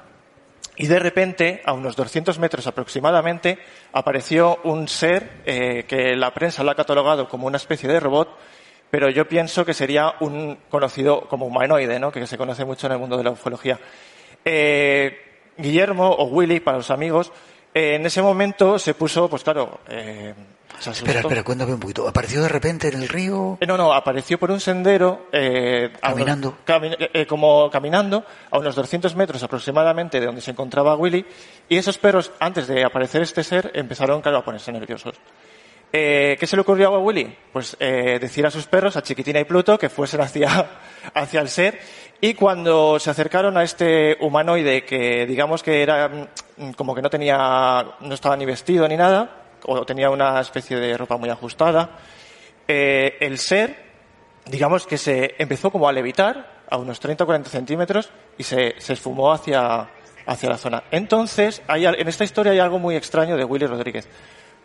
y 0.77 0.87
de 0.87 0.99
repente, 0.99 1.61
a 1.65 1.73
unos 1.73 1.97
200 1.97 2.39
metros 2.39 2.67
aproximadamente, 2.67 3.59
apareció 3.91 4.59
un 4.63 4.87
ser 4.87 5.41
eh, 5.45 5.83
que 5.89 6.15
la 6.15 6.33
prensa 6.33 6.63
lo 6.63 6.71
ha 6.71 6.75
catalogado 6.75 7.27
como 7.27 7.47
una 7.47 7.57
especie 7.57 7.89
de 7.89 7.99
robot, 7.99 8.29
pero 8.95 9.09
yo 9.09 9.27
pienso 9.27 9.65
que 9.65 9.73
sería 9.73 10.13
un 10.21 10.57
conocido 10.69 11.27
como 11.27 11.45
humanoide, 11.47 11.99
¿no? 11.99 12.13
que 12.13 12.25
se 12.25 12.37
conoce 12.37 12.63
mucho 12.63 12.87
en 12.87 12.93
el 12.93 12.97
mundo 12.99 13.17
de 13.17 13.25
la 13.25 13.31
ufología. 13.31 13.77
Eh, 14.45 15.19
Guillermo 15.57 16.07
o 16.09 16.27
Willy, 16.27 16.61
para 16.61 16.77
los 16.77 16.89
amigos, 16.91 17.29
eh, 17.73 17.95
en 17.95 18.05
ese 18.05 18.21
momento 18.21 18.79
se 18.79 18.93
puso, 18.93 19.29
pues 19.29 19.43
claro, 19.43 19.81
eh, 19.89 20.33
se. 20.79 20.91
Espera, 20.91 21.19
espera, 21.19 21.43
cuéntame 21.43 21.73
un 21.73 21.79
poquito. 21.81 22.07
¿Apareció 22.07 22.41
de 22.41 22.47
repente 22.47 22.87
en 22.87 23.01
el 23.01 23.09
río? 23.09 23.57
Eh, 23.59 23.65
No, 23.67 23.75
no, 23.75 23.91
apareció 23.93 24.37
por 24.39 24.49
un 24.49 24.61
sendero. 24.61 25.27
unos- 25.33 25.91
Caminando. 25.99 26.55
cami- 26.65 26.95
eh, 27.13 27.25
como 27.25 27.69
caminando, 27.69 28.23
a 28.49 28.57
unos 28.59 28.75
200 28.75 29.13
metros 29.17 29.43
aproximadamente 29.43 30.21
de 30.21 30.25
donde 30.25 30.39
se 30.39 30.51
encontraba 30.51 30.95
Willy. 30.95 31.25
Y 31.67 31.75
esos 31.75 31.97
perros, 31.97 32.31
antes 32.39 32.67
de 32.67 32.85
aparecer 32.85 33.21
este 33.23 33.43
ser, 33.43 33.71
empezaron, 33.73 34.21
claro, 34.21 34.37
a 34.37 34.45
ponerse 34.45 34.71
nerviosos. 34.71 35.15
Eh, 35.97 36.35
¿Qué 36.37 36.45
se 36.45 36.57
le 36.57 36.61
ocurrió 36.63 36.93
a 36.93 36.99
Willy? 36.99 37.33
Pues 37.53 37.77
eh, 37.79 38.17
decir 38.19 38.45
a 38.45 38.51
sus 38.51 38.67
perros, 38.67 38.97
a 38.97 39.01
Chiquitina 39.01 39.39
y 39.39 39.45
Pluto, 39.45 39.79
que 39.79 39.87
fuesen 39.87 40.19
hacia, 40.19 40.71
hacia 41.13 41.39
el 41.39 41.47
ser. 41.47 41.79
Y 42.19 42.33
cuando 42.33 42.99
se 42.99 43.09
acercaron 43.09 43.55
a 43.55 43.63
este 43.63 44.17
humanoide 44.19 44.83
que, 44.83 45.25
digamos 45.25 45.63
que 45.63 45.81
era 45.81 46.09
mm, 46.57 46.71
como 46.71 46.93
que 46.93 47.01
no 47.01 47.09
tenía, 47.09 47.95
no 48.01 48.13
estaba 48.13 48.35
ni 48.35 48.45
vestido 48.45 48.85
ni 48.89 48.97
nada, 48.97 49.45
o 49.63 49.85
tenía 49.85 50.09
una 50.09 50.41
especie 50.41 50.75
de 50.75 50.97
ropa 50.97 51.15
muy 51.15 51.29
ajustada, 51.29 51.91
eh, 52.67 53.15
el 53.21 53.37
ser, 53.37 53.77
digamos 54.47 54.85
que 54.85 54.97
se 54.97 55.35
empezó 55.37 55.71
como 55.71 55.87
a 55.87 55.93
levitar 55.93 56.63
a 56.69 56.75
unos 56.75 56.99
30 56.99 57.23
o 57.23 57.27
40 57.27 57.49
centímetros 57.49 58.09
y 58.37 58.43
se, 58.43 58.75
se 58.79 58.91
esfumó 58.91 59.31
hacia, 59.31 59.87
hacia 60.25 60.49
la 60.49 60.57
zona. 60.57 60.83
Entonces, 60.91 61.61
hay, 61.69 61.85
en 61.85 62.07
esta 62.09 62.25
historia 62.25 62.51
hay 62.51 62.59
algo 62.59 62.79
muy 62.79 62.97
extraño 62.97 63.37
de 63.37 63.45
Willy 63.45 63.65
Rodríguez, 63.65 64.09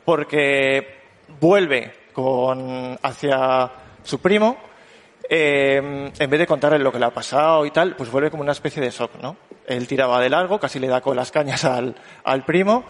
porque 0.04 0.98
vuelve 1.38 1.92
con, 2.12 2.98
hacia 3.02 3.70
su 4.02 4.18
primo, 4.20 4.56
eh, 5.28 6.10
en 6.18 6.30
vez 6.30 6.40
de 6.40 6.46
contarle 6.46 6.78
lo 6.78 6.90
que 6.90 6.98
le 6.98 7.04
ha 7.04 7.10
pasado 7.10 7.64
y 7.66 7.70
tal, 7.70 7.94
pues 7.94 8.10
vuelve 8.10 8.30
como 8.30 8.42
una 8.42 8.52
especie 8.52 8.82
de 8.82 8.90
shock, 8.90 9.12
¿no? 9.22 9.36
Él 9.66 9.86
tiraba 9.86 10.20
de 10.20 10.28
largo, 10.28 10.58
casi 10.58 10.78
le 10.80 10.88
da 10.88 11.00
con 11.00 11.14
las 11.14 11.30
cañas 11.30 11.64
al, 11.64 11.94
al 12.24 12.44
primo 12.44 12.84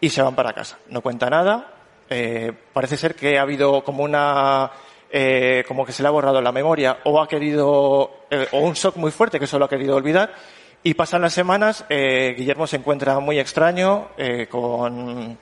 y 0.00 0.10
se 0.10 0.20
van 0.20 0.34
para 0.34 0.52
casa. 0.52 0.78
No 0.88 1.00
cuenta 1.00 1.30
nada. 1.30 1.72
eh, 2.10 2.52
parece 2.72 2.96
ser 2.96 3.14
que 3.14 3.38
ha 3.38 3.42
habido 3.42 3.82
como 3.82 4.04
una, 4.04 4.70
eh, 5.10 5.64
como 5.66 5.84
que 5.84 5.92
se 5.92 6.02
le 6.02 6.08
ha 6.08 6.12
borrado 6.12 6.40
la 6.40 6.52
memoria 6.52 6.98
o 7.04 7.20
ha 7.20 7.28
querido, 7.28 8.10
eh, 8.30 8.46
o 8.52 8.60
un 8.60 8.74
shock 8.74 8.96
muy 8.96 9.10
fuerte 9.10 9.40
que 9.40 9.46
solo 9.46 9.64
ha 9.64 9.68
querido 9.68 9.96
olvidar. 9.96 10.32
Y 10.82 10.94
pasan 10.94 11.22
las 11.22 11.32
semanas, 11.32 11.84
eh, 11.88 12.34
Guillermo 12.36 12.66
se 12.66 12.76
encuentra 12.76 13.18
muy 13.18 13.38
extraño, 13.40 14.08
eh, 14.16 14.46
con, 14.48 15.36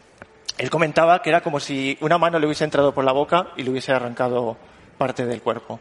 él 0.59 0.71
comentaba 0.71 1.23
que 1.23 1.31
era 1.31 1.43
como 1.43 1.61
si 1.61 1.97
una 2.01 2.19
mano 2.19 2.39
le 2.39 2.47
hubiese 2.47 2.65
entrado 2.65 2.93
por 2.95 3.05
la 3.05 3.13
boca 3.13 3.49
y 3.57 3.63
le 3.63 3.71
hubiese 3.71 3.93
arrancado 3.93 4.57
parte 4.99 5.27
del 5.27 5.43
cuerpo. 5.43 5.81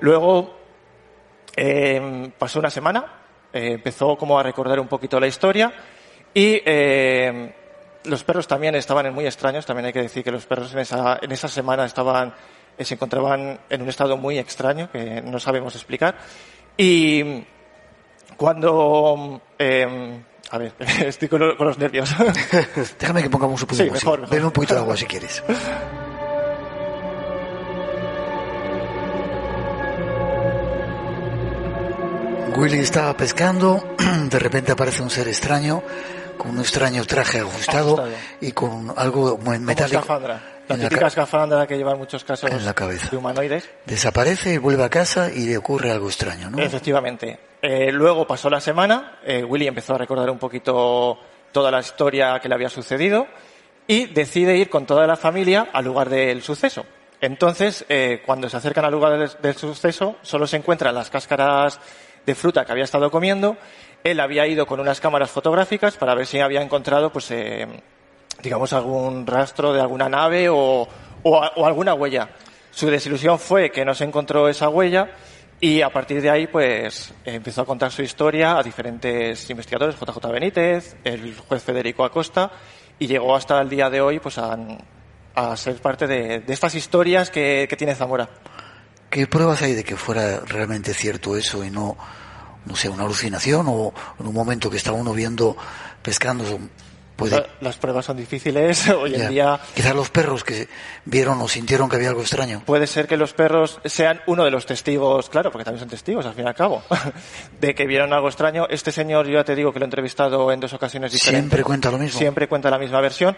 Luego 0.00 0.54
eh, 1.56 2.30
pasó 2.38 2.58
una 2.58 2.70
semana, 2.70 3.04
eh, 3.52 3.72
empezó 3.74 4.16
como 4.16 4.38
a 4.38 4.42
recordar 4.42 4.80
un 4.80 4.88
poquito 4.88 5.20
la 5.20 5.26
historia 5.26 5.72
y 6.34 6.60
eh, 6.64 7.54
los 8.04 8.24
perros 8.24 8.46
también 8.46 8.74
estaban 8.74 9.12
muy 9.14 9.26
extraños. 9.26 9.64
También 9.64 9.86
hay 9.86 9.92
que 9.92 10.02
decir 10.02 10.24
que 10.24 10.32
los 10.32 10.46
perros 10.46 10.72
en 10.72 10.80
esa, 10.80 11.18
en 11.22 11.30
esa 11.32 11.48
semana 11.48 11.84
estaban, 11.84 12.34
eh, 12.76 12.84
se 12.84 12.94
encontraban 12.94 13.60
en 13.70 13.82
un 13.82 13.88
estado 13.88 14.16
muy 14.16 14.38
extraño 14.38 14.90
que 14.90 15.22
no 15.22 15.38
sabemos 15.38 15.74
explicar. 15.74 16.16
Y 16.76 17.44
cuando, 18.36 19.40
eh, 19.58 20.22
a 20.54 20.58
ver, 20.58 20.72
estoy 21.06 21.28
con, 21.28 21.40
lo- 21.40 21.56
con 21.56 21.66
los 21.66 21.78
nervios. 21.78 22.14
Déjame 22.98 23.22
que 23.22 23.30
pongamos 23.30 23.60
un 23.60 23.66
poquito 23.66 23.82
Sí, 23.84 23.88
de 23.90 23.94
mejor, 23.94 24.20
mejor. 24.20 24.44
Un 24.46 24.52
poquito 24.52 24.74
de 24.74 24.80
agua 24.80 24.96
si 24.96 25.04
quieres. 25.06 25.42
Willy 32.56 32.78
estaba 32.78 33.16
pescando, 33.16 33.94
de 34.30 34.38
repente 34.38 34.72
aparece 34.72 35.02
un 35.02 35.10
ser 35.10 35.26
extraño, 35.28 35.82
con 36.38 36.52
un 36.52 36.60
extraño 36.60 37.04
traje 37.04 37.40
ajustado, 37.40 37.94
Ajustado. 38.00 38.08
y 38.40 38.52
con 38.52 38.92
algo 38.96 39.38
muy 39.38 39.58
Como 39.58 39.66
metálico 40.68 40.74
escafandra. 40.74 40.74
La 40.74 40.74
en 40.74 40.80
la 40.82 40.88
típica 40.88 41.00
ca- 41.00 41.06
escafandra 41.06 41.66
que 41.66 41.76
lleva 41.76 41.92
en 41.92 41.98
muchos 41.98 42.24
casos 42.24 42.50
en 42.50 42.64
la 42.64 42.74
cabeza. 42.74 43.08
de 43.10 43.16
humanoides. 43.16 43.70
Desaparece 43.86 44.54
y 44.54 44.58
vuelve 44.58 44.84
a 44.84 44.88
casa 44.90 45.30
y 45.32 45.46
le 45.46 45.56
ocurre 45.58 45.90
algo 45.90 46.08
extraño, 46.08 46.50
¿no? 46.50 46.58
Efectivamente. 46.58 47.38
Eh, 47.62 47.90
luego 47.92 48.26
pasó 48.26 48.50
la 48.50 48.60
semana, 48.60 49.18
eh, 49.24 49.42
Willy 49.42 49.66
empezó 49.66 49.94
a 49.94 49.98
recordar 49.98 50.28
un 50.30 50.38
poquito 50.38 51.18
toda 51.52 51.70
la 51.70 51.80
historia 51.80 52.38
que 52.40 52.48
le 52.48 52.54
había 52.54 52.68
sucedido 52.68 53.26
y 53.86 54.06
decide 54.06 54.56
ir 54.56 54.68
con 54.70 54.86
toda 54.86 55.06
la 55.06 55.16
familia 55.16 55.68
al 55.72 55.84
lugar 55.84 56.08
del 56.10 56.42
suceso. 56.42 56.84
Entonces, 57.20 57.86
eh, 57.88 58.22
cuando 58.26 58.48
se 58.50 58.56
acercan 58.56 58.84
al 58.84 58.92
lugar 58.92 59.18
del, 59.18 59.30
del 59.40 59.54
suceso, 59.56 60.16
solo 60.22 60.46
se 60.46 60.56
encuentran 60.58 60.94
las 60.94 61.08
cáscaras 61.08 61.80
de 62.26 62.34
fruta 62.34 62.64
que 62.64 62.72
había 62.72 62.84
estado 62.84 63.10
comiendo. 63.10 63.56
Él 64.02 64.20
había 64.20 64.46
ido 64.46 64.66
con 64.66 64.80
unas 64.80 65.00
cámaras 65.00 65.30
fotográficas 65.30 65.96
para 65.96 66.14
ver 66.14 66.26
si 66.26 66.38
había 66.40 66.60
encontrado, 66.60 67.10
pues, 67.10 67.30
eh, 67.30 67.66
digamos, 68.44 68.72
algún 68.72 69.26
rastro 69.26 69.72
de 69.72 69.80
alguna 69.80 70.08
nave 70.08 70.48
o, 70.48 70.86
o 71.22 71.66
alguna 71.66 71.94
huella. 71.94 72.30
Su 72.70 72.88
desilusión 72.88 73.38
fue 73.38 73.70
que 73.70 73.84
no 73.84 73.94
se 73.94 74.04
encontró 74.04 74.48
esa 74.48 74.68
huella 74.68 75.10
y 75.60 75.80
a 75.80 75.90
partir 75.90 76.20
de 76.20 76.28
ahí, 76.28 76.46
pues, 76.46 77.14
empezó 77.24 77.62
a 77.62 77.64
contar 77.64 77.90
su 77.90 78.02
historia 78.02 78.58
a 78.58 78.62
diferentes 78.62 79.48
investigadores, 79.48 79.96
JJ 79.98 80.30
Benítez, 80.30 80.96
el 81.04 81.36
juez 81.36 81.62
Federico 81.62 82.04
Acosta, 82.04 82.50
y 82.98 83.06
llegó 83.06 83.34
hasta 83.34 83.60
el 83.60 83.68
día 83.68 83.88
de 83.88 84.00
hoy, 84.00 84.18
pues, 84.18 84.36
a, 84.38 84.58
a 85.34 85.56
ser 85.56 85.76
parte 85.76 86.06
de, 86.06 86.40
de 86.40 86.52
estas 86.52 86.74
historias 86.74 87.30
que, 87.30 87.66
que 87.68 87.76
tiene 87.76 87.94
Zamora. 87.94 88.28
¿Qué 89.08 89.26
pruebas 89.26 89.62
hay 89.62 89.74
de 89.74 89.84
que 89.84 89.96
fuera 89.96 90.40
realmente 90.40 90.92
cierto 90.92 91.36
eso 91.36 91.64
y 91.64 91.70
no 91.70 91.96
no 92.66 92.76
sé, 92.76 92.88
una 92.88 93.04
alucinación 93.04 93.66
o 93.68 93.92
en 94.18 94.26
un 94.26 94.34
momento 94.34 94.70
que 94.70 94.78
está 94.78 94.92
uno 94.92 95.12
viendo, 95.12 95.56
pescando, 96.02 96.58
puede... 97.16 97.36
La- 97.36 97.46
Las 97.60 97.76
pruebas 97.76 98.04
son 98.04 98.16
difíciles. 98.16 98.88
Hoy 98.90 99.12
Ya. 99.12 99.24
en 99.24 99.30
día 99.30 99.60
Quizás 99.74 99.94
los 99.94 100.10
perros 100.10 100.44
que 100.44 100.68
vieron 101.04 101.40
o 101.40 101.48
sintieron 101.48 101.88
que 101.88 101.96
había 101.96 102.08
algo 102.08 102.20
extraño. 102.20 102.62
puede 102.66 102.86
ser 102.86 103.06
que 103.06 103.16
los 103.16 103.32
perros 103.32 103.80
sean 103.84 104.20
uno 104.26 104.44
de 104.44 104.50
los 104.50 104.66
testigos, 104.66 105.28
claro, 105.30 105.50
porque 105.50 105.64
también 105.64 105.80
son 105.80 105.88
testigos 105.88 106.26
al 106.26 106.34
fin 106.34 106.44
y 106.44 106.48
al 106.48 106.54
cabo, 106.54 106.82
de 107.60 107.74
que 107.74 107.86
vieron 107.86 108.12
algo 108.12 108.28
extraño. 108.28 108.66
Este 108.68 108.92
señor, 108.92 109.26
yo 109.26 109.34
ya 109.34 109.44
te 109.44 109.54
digo 109.54 109.72
que 109.72 109.78
lo 109.78 109.84
he 109.84 109.88
entrevistado 109.88 110.50
en 110.52 110.60
dos 110.60 110.72
ocasiones 110.72 111.12
diferentes. 111.12 111.40
Siempre 111.42 111.62
cuenta 111.64 111.90
lo 111.90 111.98
mismo. 111.98 112.18
Siempre 112.18 112.48
cuenta 112.48 112.70
la 112.70 112.78
misma 112.78 113.00
versión. 113.00 113.36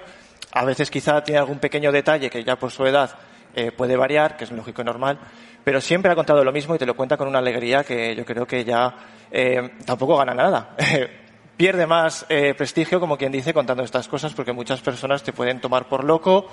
A 0.53 0.65
veces 0.65 0.91
quizá 0.91 1.23
tiene 1.25 1.39
algún 1.39 1.59
pequeño 1.59 1.93
detalle 1.93 2.31
que 2.31 2.43
ya 2.45 2.57
por 2.57 2.71
su 2.71 2.85
edad 2.87 3.11
eh, 3.55 3.73
puede 3.73 3.97
variar, 3.97 4.37
que 4.37 4.45
es 4.45 4.51
lógico 4.53 4.83
y 4.83 4.85
normal, 4.85 5.19
pero 5.65 5.81
siempre 5.81 6.11
ha 6.12 6.15
contado 6.15 6.45
lo 6.45 6.53
mismo 6.53 6.75
y 6.75 6.79
te 6.79 6.87
lo 6.87 6.95
cuenta 6.95 7.17
con 7.17 7.27
una 7.29 7.39
alegría 7.41 7.83
que 7.85 8.15
yo 8.15 8.25
creo 8.25 8.47
que 8.47 8.65
ya 8.65 8.95
eh, 9.31 9.71
tampoco 9.85 10.17
gana 10.17 10.35
nada. 10.35 10.77
Pierde 11.57 11.87
más 11.87 12.27
eh, 12.29 12.55
prestigio, 12.55 13.01
como 13.01 13.16
quien 13.16 13.33
dice, 13.33 13.55
contando 13.55 13.83
estas 13.83 14.09
cosas, 14.09 14.35
porque 14.35 14.53
muchas 14.53 14.81
personas 14.81 15.23
te 15.23 15.33
pueden 15.33 15.61
tomar 15.61 15.88
por 15.88 16.05
loco 16.05 16.49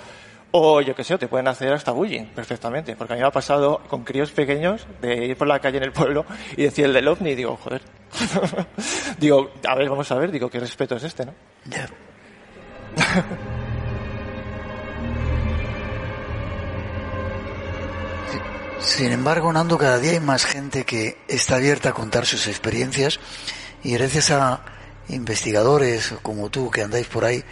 o, 0.56 0.80
yo 0.80 0.94
qué 0.94 1.02
sé, 1.02 1.14
o 1.14 1.18
te 1.18 1.26
pueden 1.26 1.48
hacer 1.48 1.72
hasta 1.72 1.90
bullying 1.90 2.26
perfectamente. 2.26 2.94
Porque 2.94 3.14
a 3.14 3.16
mí 3.16 3.22
me 3.22 3.26
ha 3.26 3.32
pasado 3.32 3.82
con 3.88 4.04
críos 4.04 4.30
pequeños 4.30 4.86
de 5.02 5.26
ir 5.26 5.36
por 5.36 5.48
la 5.48 5.58
calle 5.58 5.78
en 5.78 5.82
el 5.82 5.92
pueblo 5.92 6.24
y 6.56 6.62
decir 6.62 6.84
el 6.84 6.92
del 6.92 7.08
ovni 7.08 7.30
y 7.30 7.34
digo, 7.34 7.58
joder. 7.62 7.82
digo, 9.18 9.50
a 9.68 9.74
ver, 9.74 9.90
vamos 9.90 10.10
a 10.12 10.14
ver, 10.14 10.30
digo, 10.30 10.48
¿qué 10.48 10.60
respeto 10.60 10.94
es 10.94 11.02
este, 11.02 11.26
no? 11.26 11.34
Ya. 11.64 11.88
Sin 18.78 19.10
embargo, 19.10 19.52
Nando, 19.52 19.76
cada 19.76 19.98
día 19.98 20.12
hay 20.12 20.20
más 20.20 20.44
gente 20.44 20.84
que 20.84 21.18
está 21.26 21.56
abierta 21.56 21.88
a 21.88 21.92
contar 21.92 22.26
sus 22.26 22.46
experiencias 22.46 23.18
y 23.82 23.94
gracias 23.94 24.30
a 24.30 24.60
investigadores 25.08 26.14
como 26.22 26.50
tú 26.50 26.70
que 26.70 26.82
andáis 26.82 27.06
por 27.06 27.24
ahí, 27.24 27.42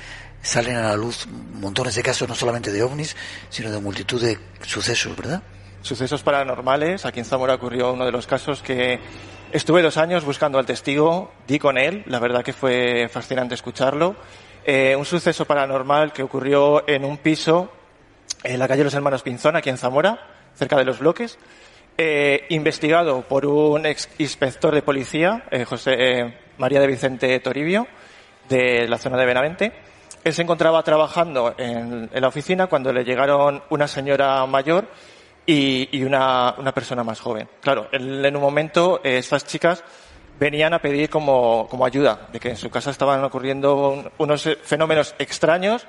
salen 0.43 0.77
a 0.77 0.83
la 0.83 0.97
luz 0.97 1.27
montones 1.27 1.95
de 1.95 2.03
casos, 2.03 2.29
no 2.29 2.35
solamente 2.35 2.73
de 2.73 2.83
ovnis, 2.83 3.17
sino 3.49 3.71
de 3.71 3.81
multitud 3.81 4.21
de 4.21 4.39
sucesos, 4.63 5.17
¿verdad? 5.17 5.43
Sucesos 5.83 6.23
paranormales. 6.23 7.07
Aquí 7.07 7.21
en 7.21 7.25
Zamora 7.25 7.55
ocurrió 7.55 7.93
uno 7.93 8.05
de 8.05 8.13
los 8.13 8.27
casos 8.27 8.63
que 8.63 9.01
estuve 9.53 9.83
dos 9.83 9.97
años 9.97 10.25
buscando 10.25 10.59
al 10.59 10.67
testigo, 10.67 11.33
di 11.47 11.59
con 11.59 11.79
él, 11.79 12.03
la 12.07 12.19
verdad 12.19 12.43
que 12.43 12.53
fue 12.53 13.09
fascinante 13.09 13.55
escucharlo. 13.55 14.17
Eh, 14.65 14.95
un 14.97 15.05
suceso 15.05 15.45
paranormal 15.45 16.13
que 16.13 16.23
ocurrió 16.23 16.89
en 16.89 17.05
un 17.05 17.19
piso 17.19 17.73
en 18.45 18.59
la 18.59 18.69
calle 18.69 18.85
Los 18.85 18.95
Hermanos 18.95 19.23
Pinzón, 19.23 19.57
aquí 19.57 19.71
en 19.71 19.79
Zamora, 19.79 20.19
cerca 20.55 20.77
de 20.77 20.85
los 20.85 20.99
bloques, 20.99 21.39
eh, 21.99 22.47
investigado 22.51 23.23
por 23.23 23.47
un 23.47 23.87
ex 23.87 24.09
inspector 24.19 24.75
de 24.75 24.83
policía, 24.83 25.45
eh, 25.51 25.65
José 25.65 26.35
María 26.59 26.81
de 26.81 26.87
Vicente 26.87 27.39
Toribio, 27.41 27.87
de 28.49 28.87
la 28.89 28.99
zona 28.99 29.17
de 29.17 29.27
Benavente. 29.27 29.73
Él 30.25 30.33
se 30.33 30.43
encontraba 30.43 30.83
trabajando 30.83 31.55
en, 31.59 32.09
en 32.13 32.21
la 32.21 32.29
oficina 32.29 32.67
cuando 32.69 32.93
le 32.93 33.05
llegaron 33.05 33.63
una 33.71 33.89
señora 33.89 34.45
mayor 34.47 34.87
y, 35.45 35.89
y 35.99 36.05
una, 36.05 36.55
una 36.59 36.73
persona 36.73 37.03
más 37.03 37.21
joven. 37.21 37.49
Claro, 37.61 37.89
él, 37.91 38.25
en 38.25 38.37
un 38.37 38.43
momento 38.43 39.01
eh, 39.03 39.19
estas 39.19 39.45
chicas 39.47 39.83
venían 40.39 40.75
a 40.75 40.79
pedir 40.81 41.11
como, 41.11 41.67
como 41.69 41.85
ayuda, 41.85 42.29
de 42.33 42.39
que 42.39 42.51
en 42.51 42.57
su 42.57 42.71
casa 42.71 42.91
estaban 42.93 43.23
ocurriendo 43.25 43.91
un- 43.91 44.11
unos 44.19 44.47
eh, 44.47 44.57
fenómenos 44.63 45.15
extraños, 45.19 45.87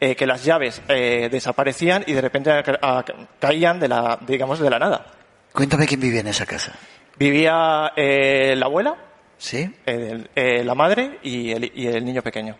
eh, 0.00 0.14
que 0.16 0.26
las 0.26 0.44
llaves 0.44 0.82
eh, 0.88 1.28
desaparecían 1.30 2.02
y 2.06 2.12
de 2.12 2.20
repente 2.20 2.50
a- 2.50 3.04
caían 3.38 3.78
de 3.80 3.88
la, 3.88 4.18
digamos, 4.26 4.58
de 4.58 4.68
la 4.70 4.78
nada. 4.80 5.06
Cuéntame 5.52 5.86
quién 5.86 6.00
vivía 6.00 6.20
en 6.20 6.26
esa 6.28 6.44
casa. 6.44 6.72
Vivía 7.18 7.92
eh, 7.96 8.54
la 8.56 8.66
abuela, 8.66 8.94
¿Sí? 9.38 9.74
el- 9.86 10.30
eh, 10.34 10.64
la 10.64 10.74
madre 10.74 11.18
y 11.22 11.52
el, 11.52 11.70
y 11.74 11.86
el 11.88 12.04
niño 12.04 12.22
pequeño. 12.22 12.56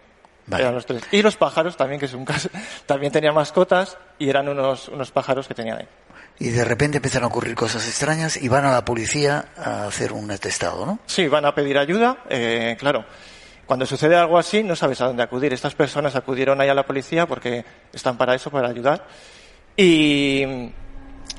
Vale. 0.48 0.62
Eran 0.62 0.74
los 0.74 0.86
tres. 0.86 1.02
Y 1.10 1.22
los 1.22 1.36
pájaros 1.36 1.76
también, 1.76 1.98
que 1.98 2.06
es 2.06 2.14
un 2.14 2.24
caso, 2.24 2.48
también 2.86 3.12
tenían 3.12 3.34
mascotas 3.34 3.98
y 4.18 4.28
eran 4.28 4.48
unos, 4.48 4.88
unos 4.88 5.10
pájaros 5.10 5.48
que 5.48 5.54
tenían 5.54 5.78
ahí. 5.78 5.88
Y 6.38 6.50
de 6.50 6.64
repente 6.64 6.98
empiezan 6.98 7.24
a 7.24 7.26
ocurrir 7.28 7.54
cosas 7.54 7.86
extrañas 7.88 8.36
y 8.40 8.48
van 8.48 8.64
a 8.66 8.70
la 8.72 8.84
policía 8.84 9.46
a 9.56 9.86
hacer 9.86 10.12
un 10.12 10.30
atestado, 10.30 10.84
¿no? 10.86 10.98
Sí, 11.06 11.26
van 11.28 11.46
a 11.46 11.54
pedir 11.54 11.78
ayuda, 11.78 12.18
eh, 12.28 12.76
claro. 12.78 13.04
Cuando 13.64 13.86
sucede 13.86 14.14
algo 14.14 14.38
así, 14.38 14.62
no 14.62 14.76
sabes 14.76 15.00
a 15.00 15.06
dónde 15.06 15.22
acudir. 15.24 15.52
Estas 15.52 15.74
personas 15.74 16.14
acudieron 16.14 16.60
ahí 16.60 16.68
a 16.68 16.74
la 16.74 16.86
policía 16.86 17.26
porque 17.26 17.64
están 17.92 18.16
para 18.16 18.34
eso, 18.34 18.50
para 18.50 18.68
ayudar. 18.68 19.04
Y 19.76 20.70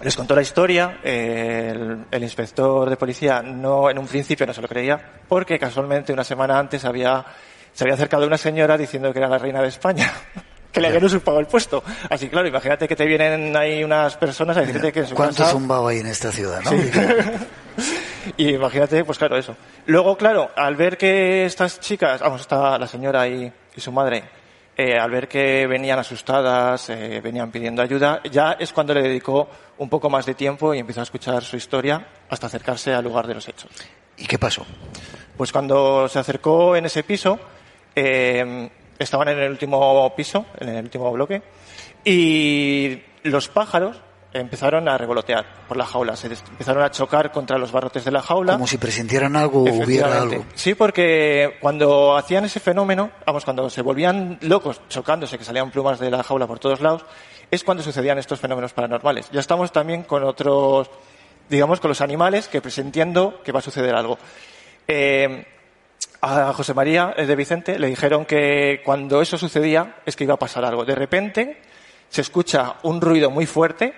les 0.02 0.16
contó 0.16 0.36
la 0.36 0.42
historia. 0.42 1.00
eh, 1.04 1.72
el, 1.74 2.06
el 2.12 2.24
inspector 2.24 2.90
de 2.90 2.98
policía 2.98 3.42
no, 3.42 3.90
en 3.90 3.98
un 4.00 4.08
principio 4.08 4.46
no 4.46 4.54
se 4.54 4.62
lo 4.62 4.68
creía, 4.68 5.00
porque 5.28 5.58
casualmente 5.60 6.14
una 6.14 6.24
semana 6.24 6.58
antes 6.60 6.86
había, 6.86 7.26
se 7.74 7.84
había 7.84 7.96
acercado 7.96 8.26
una 8.28 8.38
señora 8.38 8.78
diciendo 8.78 9.12
que 9.14 9.20
era 9.20 9.28
la 9.28 9.38
reina 9.38 9.62
de 9.62 9.70
España. 9.70 10.12
Que 10.70 10.82
le 10.82 10.90
habían 10.90 11.06
usurpado 11.06 11.40
el 11.40 11.48
puesto. 11.48 11.82
Así, 12.10 12.30
claro, 12.30 12.48
imagínate 12.48 12.88
que 12.88 12.96
te 12.96 13.06
vienen 13.06 13.56
ahí 13.56 13.84
unas 13.84 14.16
personas 14.18 14.58
a 14.58 14.62
decirte 14.62 14.92
que 14.92 15.00
en 15.00 15.08
su 15.08 15.16
¿Cuánto 15.16 15.38
casa... 15.38 15.52
zumbao 15.52 15.88
hay 15.88 16.00
en 16.02 16.08
esta 16.08 16.32
ciudad, 16.32 16.62
no? 16.62 16.70
Sí. 16.70 16.92
Y 18.38 18.50
imagínate, 18.56 19.04
pues 19.06 19.18
claro, 19.18 19.38
eso. 19.38 19.56
Luego, 19.86 20.18
claro, 20.18 20.52
al 20.56 20.76
ver 20.76 20.98
que 20.98 21.46
estas 21.46 21.80
chicas, 21.80 22.20
vamos, 22.20 22.42
está 22.42 22.78
la 22.78 22.86
señora 22.86 23.28
y, 23.28 23.52
y 23.76 23.82
su 23.82 23.92
madre, 23.92 24.24
eh, 24.80 24.96
al 24.96 25.10
ver 25.10 25.28
que 25.28 25.66
venían 25.66 25.98
asustadas, 25.98 26.92
eh, 26.92 27.20
venían 27.20 27.50
pidiendo 27.50 27.82
ayuda, 27.82 28.22
ya 28.32 28.52
es 28.60 28.72
cuando 28.72 28.94
le 28.94 29.02
dedicó 29.02 29.50
un 29.80 29.90
poco 29.90 30.08
más 30.08 30.28
de 30.28 30.36
tiempo 30.36 30.72
y 30.72 30.78
empezó 30.78 31.00
a 31.00 31.04
escuchar 31.04 31.44
su 31.44 31.58
historia 31.58 32.08
hasta 32.30 32.46
acercarse 32.46 32.94
al 32.94 33.04
lugar 33.04 33.26
de 33.26 33.34
los 33.34 33.48
hechos. 33.48 33.72
¿Y 34.18 34.28
qué 34.28 34.38
pasó? 34.38 34.68
Pues 35.36 35.52
cuando 35.52 36.08
se 36.08 36.20
acercó 36.20 36.76
en 36.76 36.86
ese 36.86 37.02
piso, 37.02 37.40
eh, 37.96 38.70
estaban 39.00 39.30
en 39.30 39.40
el 39.40 39.50
último 39.50 40.14
piso, 40.16 40.46
en 40.60 40.70
el 40.70 40.84
último 40.84 41.12
bloque, 41.12 41.42
y 42.06 43.02
los 43.24 43.48
pájaros 43.50 44.00
empezaron 44.40 44.88
a 44.88 44.98
revolotear 44.98 45.46
por 45.68 45.78
la 45.78 45.86
jaula, 45.86 46.16
se 46.16 46.28
empezaron 46.28 46.84
a 46.84 46.92
chocar 46.92 47.32
contra 47.32 47.58
los 47.58 47.72
barrotes 47.72 48.06
de 48.06 48.12
la 48.12 48.22
jaula. 48.22 48.54
Como 48.54 48.68
si 48.68 48.78
presintieran 48.78 49.36
algo 49.36 49.64
o 49.64 49.84
hubiera 49.84 50.22
algo. 50.22 50.46
Sí, 50.56 50.76
porque 50.76 51.58
cuando 51.60 52.16
hacían 52.16 52.46
ese 52.46 52.60
fenómeno, 52.60 53.12
vamos, 53.26 53.44
cuando 53.46 53.70
se 53.70 53.82
volvían 53.82 54.38
locos, 54.42 54.82
chocándose, 54.90 55.38
que 55.38 55.44
salían 55.44 55.72
plumas 55.72 56.00
de 56.00 56.12
la 56.12 56.24
jaula 56.24 56.48
por 56.48 56.60
todos 56.60 56.82
lados, 56.82 57.06
es 57.50 57.64
cuando 57.64 57.84
sucedían 57.84 58.18
estos 58.18 58.40
fenómenos 58.40 58.74
paranormales. 58.74 59.30
Ya 59.32 59.40
estamos 59.40 59.72
también 59.72 60.04
con 60.04 60.24
otros, 60.24 60.90
digamos, 61.50 61.80
con 61.80 61.90
los 61.90 62.02
animales 62.02 62.48
que 62.48 62.62
presintiendo 62.62 63.42
que 63.44 63.52
va 63.52 63.60
a 63.60 63.64
suceder 63.64 63.96
algo. 63.96 64.18
Eh, 64.88 65.46
a 66.22 66.54
José 66.54 66.74
María 66.74 67.14
eh, 67.16 67.26
de 67.26 67.36
Vicente 67.36 67.80
le 67.80 67.88
dijeron 67.88 68.26
que 68.26 68.82
cuando 68.84 69.22
eso 69.22 69.38
sucedía 69.38 69.98
es 70.06 70.16
que 70.16 70.24
iba 70.24 70.34
a 70.34 70.40
pasar 70.40 70.66
algo. 70.66 70.86
De 70.86 70.96
repente 70.96 71.62
se 72.10 72.22
escucha 72.22 72.76
un 72.84 73.02
ruido 73.02 73.30
muy 73.30 73.46
fuerte 73.46 73.94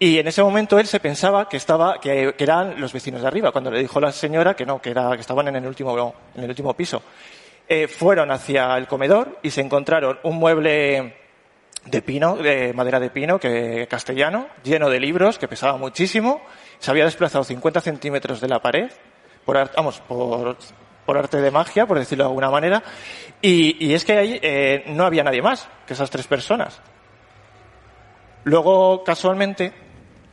y 0.00 0.18
en 0.18 0.28
ese 0.28 0.42
momento 0.42 0.78
él 0.78 0.86
se 0.86 1.00
pensaba 1.00 1.48
que 1.48 1.56
estaba 1.56 2.00
que, 2.00 2.34
eran 2.38 2.80
los 2.80 2.92
vecinos 2.92 3.22
de 3.22 3.26
arriba. 3.26 3.50
Cuando 3.50 3.70
le 3.70 3.80
dijo 3.80 4.00
la 4.00 4.12
señora 4.12 4.54
que 4.54 4.64
no, 4.64 4.80
que 4.80 4.90
era 4.90 5.10
que 5.14 5.20
estaban 5.20 5.48
en 5.48 5.56
el 5.56 5.66
último 5.66 6.14
en 6.34 6.44
el 6.44 6.50
último 6.50 6.74
piso. 6.74 7.02
Eh, 7.68 7.88
fueron 7.88 8.30
hacia 8.30 8.76
el 8.76 8.86
comedor 8.86 9.40
y 9.42 9.50
se 9.50 9.60
encontraron 9.60 10.18
un 10.22 10.36
mueble 10.36 11.16
de 11.84 12.02
pino, 12.02 12.36
de 12.36 12.72
madera 12.72 13.00
de 13.00 13.10
pino, 13.10 13.38
que 13.38 13.86
castellano, 13.90 14.48
lleno 14.62 14.88
de 14.88 15.00
libros, 15.00 15.38
que 15.38 15.48
pesaba 15.48 15.76
muchísimo. 15.76 16.40
Se 16.78 16.90
había 16.90 17.04
desplazado 17.04 17.44
50 17.44 17.80
centímetros 17.80 18.40
de 18.40 18.48
la 18.48 18.60
pared, 18.60 18.90
por, 19.44 19.70
vamos, 19.74 20.00
por, 20.00 20.56
por 21.04 21.18
arte 21.18 21.40
de 21.40 21.50
magia, 21.50 21.86
por 21.86 21.98
decirlo 21.98 22.24
de 22.24 22.28
alguna 22.28 22.50
manera. 22.50 22.82
Y, 23.42 23.84
y 23.84 23.94
es 23.94 24.04
que 24.04 24.12
ahí 24.12 24.38
eh, 24.42 24.84
no 24.86 25.04
había 25.04 25.24
nadie 25.24 25.42
más 25.42 25.68
que 25.86 25.94
esas 25.94 26.10
tres 26.10 26.26
personas. 26.26 26.80
Luego, 28.44 29.04
casualmente, 29.04 29.72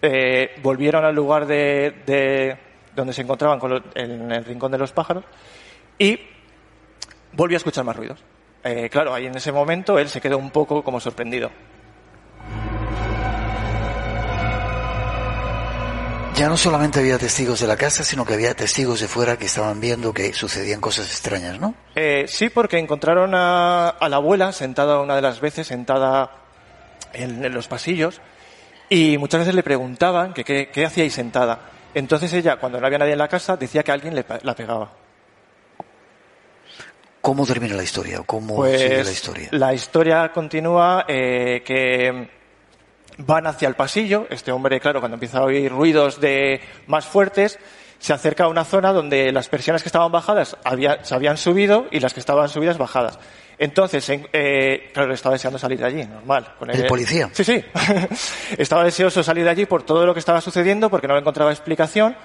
eh, 0.06 0.52
volvieron 0.62 1.04
al 1.06 1.13
lugar 1.15 1.46
de, 1.46 2.02
de 2.06 2.58
donde 2.96 3.13
se 3.13 3.22
encontraban 3.22 3.60
con 3.60 3.72
lo- 3.72 3.84
en 3.96 4.32
el 4.32 4.46
rincón 4.46 4.72
de 4.72 4.78
los 4.78 4.91
pájaros 4.91 5.24
y 5.98 6.20
volvió 7.34 7.56
a 7.56 7.60
escuchar 7.60 7.84
más 7.84 7.96
ruidos. 7.96 8.24
Eh, 8.63 8.89
claro, 8.89 9.13
ahí 9.13 9.26
en 9.28 9.36
ese 9.36 9.52
momento 9.52 10.00
él 10.00 10.10
se 10.10 10.20
quedó 10.22 10.38
un 10.38 10.52
poco 10.52 10.84
como 10.84 11.00
sorprendido. 11.00 11.52
Ya 16.36 16.50
no 16.50 16.58
solamente 16.58 17.00
había 17.00 17.18
testigos 17.18 17.62
de 17.62 17.68
la 17.68 17.78
casa, 17.78 18.04
sino 18.04 18.26
que 18.26 18.34
había 18.34 18.54
testigos 18.54 19.00
de 19.00 19.08
fuera 19.08 19.38
que 19.38 19.46
estaban 19.46 19.80
viendo 19.80 20.13
que 20.13 20.34
sucedían 20.34 20.82
cosas 20.82 21.06
extrañas, 21.08 21.62
¿no? 21.62 21.76
Eh, 21.96 22.26
sí, 22.28 22.50
porque 22.50 22.78
encontraron 22.78 23.34
a, 23.34 23.88
a 23.88 24.10
la 24.10 24.18
abuela 24.18 24.52
sentada 24.52 25.00
una 25.00 25.15
de 25.15 25.22
las 25.22 25.39
veces, 25.39 25.68
sentada 25.68 26.32
en, 27.13 27.46
en 27.46 27.54
los 27.54 27.70
pasillos, 27.70 28.20
y 28.89 29.17
muchas 29.17 29.39
veces 29.41 29.56
le 29.56 29.63
preguntaban 29.63 30.34
que 30.34 30.43
qué, 30.43 30.69
qué 30.71 30.86
hacíais 30.86 31.13
sentada. 31.13 31.60
Entonces 31.93 32.32
ella, 32.34 32.58
cuando 32.58 32.80
no 32.80 32.86
había 32.88 33.00
nadie 33.00 33.13
en 33.13 33.19
la 33.19 33.28
casa, 33.28 33.56
decía 33.58 33.84
que 33.84 33.91
alguien 33.91 34.13
le, 34.15 34.26
la 34.43 34.56
pegaba. 34.56 34.91
¿Cómo 37.21 37.45
termina 37.45 37.76
la 37.76 37.84
historia 37.84 38.21
cómo 38.26 38.58
Pues 38.58 38.80
sigue 38.82 39.04
la 39.04 39.12
historia? 39.12 39.48
la 39.52 39.74
historia 39.74 40.32
continúa 40.32 41.06
eh, 41.08 41.63
que 41.65 42.30
van 43.17 43.48
hacia 43.48 43.67
el 43.67 43.74
pasillo. 43.76 44.28
Este 44.30 44.52
hombre, 44.52 44.80
claro, 44.80 45.00
cuando 45.00 45.15
empieza 45.15 45.39
a 45.39 45.43
oír 45.43 45.71
ruidos 45.71 46.19
de 46.21 46.62
más 46.86 47.06
fuertes, 47.06 47.58
se 47.98 48.13
acerca 48.13 48.43
a 48.43 48.48
una 48.48 48.63
zona 48.63 48.93
donde 48.93 49.32
las 49.32 49.50
persianas 49.50 49.82
que 49.82 49.89
estaban 49.89 50.12
bajadas 50.12 50.56
había- 50.63 51.04
se 51.04 51.15
habían 51.15 51.38
subido 51.38 51.88
y 51.89 52.00
las 52.00 52.13
que 52.13 52.19
estaban 52.19 52.48
subidas 52.50 52.78
bajadas. 52.78 53.17
Entonces, 53.58 54.08
en- 54.10 54.28
eh, 54.34 54.89
claro, 54.94 55.13
estaba 55.13 55.34
deseando 55.34 55.58
salir 55.58 55.80
de 55.80 55.86
allí, 55.86 56.04
normal. 56.06 56.54
con 56.60 56.70
¿El 56.70 56.86
policía? 56.88 57.30
Sí, 57.34 57.44
sí. 57.44 57.63
estaba 58.58 58.84
deseoso 58.84 59.20
de 59.22 59.24
salir 59.24 59.44
de 59.44 59.50
allí 59.50 59.65
por 59.65 59.84
todo 59.84 60.06
lo 60.06 60.13
que 60.13 60.20
estaba 60.20 60.41
sucediendo 60.41 60.89
porque 60.89 61.08
no 61.08 61.18
encontraba 61.18 61.52
explicación. 61.52 62.15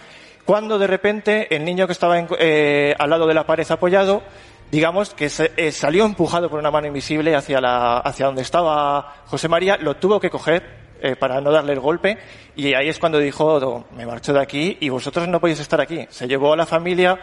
Cuando 0.45 0.79
de 0.79 0.87
repente 0.87 1.55
el 1.55 1.65
niño 1.65 1.87
que 1.87 1.93
estaba 1.93 2.19
en- 2.19 2.29
eh, 2.39 2.95
al 2.99 3.11
lado 3.11 3.27
de 3.27 3.35
la 3.35 3.45
pared 3.47 3.67
apoyado, 3.71 4.23
digamos 4.71 5.15
que 5.15 5.29
se- 5.29 5.53
eh, 5.57 5.71
salió 5.73 6.05
empujado 6.05 6.49
por 6.51 6.59
una 6.59 6.71
mano 6.71 6.87
invisible 6.89 7.35
hacia, 7.37 7.61
la, 7.61 7.99
hacia 7.99 8.27
donde 8.27 8.43
estaba 8.43 9.17
José 9.27 9.49
María, 9.49 9.77
lo 9.77 9.97
tuvo 9.97 10.19
que 10.19 10.31
coger 10.31 10.81
eh, 11.03 11.17
para 11.17 11.41
no 11.41 11.51
darle 11.51 11.73
el 11.73 11.81
golpe 11.81 12.19
y 12.57 12.75
ahí 12.75 12.89
es 12.89 12.99
cuando 12.99 13.19
dijo, 13.19 13.59
"Do, 13.59 13.87
me 13.97 14.05
marcho 14.05 14.33
de 14.35 14.41
aquí 14.41 14.77
y 14.81 14.89
vosotros 14.91 15.27
no 15.29 15.41
podéis 15.41 15.61
estar 15.61 15.81
aquí. 15.81 16.07
Se 16.11 16.29
llevó 16.29 16.53
a 16.53 16.57
la 16.57 16.67
familia, 16.67 17.19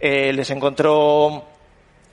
eh, 0.00 0.32
les 0.32 0.50
encontró 0.50 1.44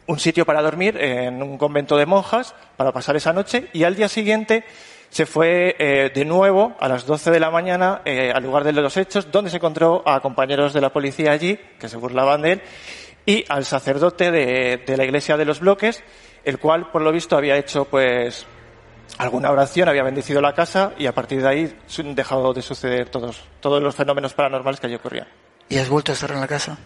un 0.08 0.20
sitio 0.20 0.46
para 0.46 0.62
dormir 0.62 0.98
en 0.98 1.44
un 1.44 1.58
convento 1.58 1.98
de 1.98 2.06
monjas 2.06 2.56
para 2.76 2.92
pasar 2.92 3.16
esa 3.16 3.34
noche 3.34 3.68
y 3.74 3.84
al 3.84 3.96
día 3.96 4.08
siguiente 4.08 4.64
se 5.10 5.26
fue 5.26 5.76
eh, 5.80 6.12
de 6.14 6.26
nuevo 6.26 6.76
a 6.80 6.88
las 6.88 7.06
12 7.06 7.32
de 7.32 7.40
la 7.40 7.52
mañana 7.52 8.02
eh, 8.06 8.32
al 8.34 8.44
lugar 8.44 8.64
de 8.64 8.74
los 8.74 8.98
hechos 8.98 9.32
donde 9.32 9.50
se 9.50 9.58
encontró 9.58 10.04
a 10.06 10.20
compañeros 10.20 10.74
de 10.74 10.82
la 10.82 10.92
policía 10.92 11.32
allí 11.32 11.60
que 11.80 11.88
se 11.88 11.98
burlaban 11.98 12.42
de 12.42 12.52
él 12.54 12.62
y 13.26 13.46
al 13.50 13.66
sacerdote 13.66 14.32
de, 14.32 14.84
de 14.86 14.98
la 14.98 15.06
iglesia 15.06 15.38
de 15.38 15.46
los 15.46 15.60
bloques 15.60 16.04
el 16.44 16.60
cual 16.60 16.90
por 16.92 17.02
lo 17.02 17.12
visto 17.12 17.38
había 17.38 17.58
hecho 17.58 17.86
pues 17.86 18.46
alguna 19.18 19.52
oración, 19.52 19.90
había 19.90 20.04
bendecido 20.04 20.42
la 20.42 20.54
casa 20.54 20.94
y 20.98 21.06
a 21.08 21.14
partir 21.14 21.42
de 21.42 21.48
ahí 21.48 21.78
dejado 22.14 22.54
de 22.54 22.62
suceder 22.62 23.10
todos, 23.10 23.42
todos 23.60 23.82
los 23.82 23.96
fenómenos 23.96 24.34
paranormales 24.34 24.80
que 24.80 24.88
allí 24.88 24.96
ocurrían. 24.96 25.28
¿Y 25.70 25.78
has 25.78 25.90
vuelto 25.90 26.12
a 26.12 26.16
estar 26.16 26.32
en 26.32 26.40
la 26.40 26.48
casa? 26.48 26.78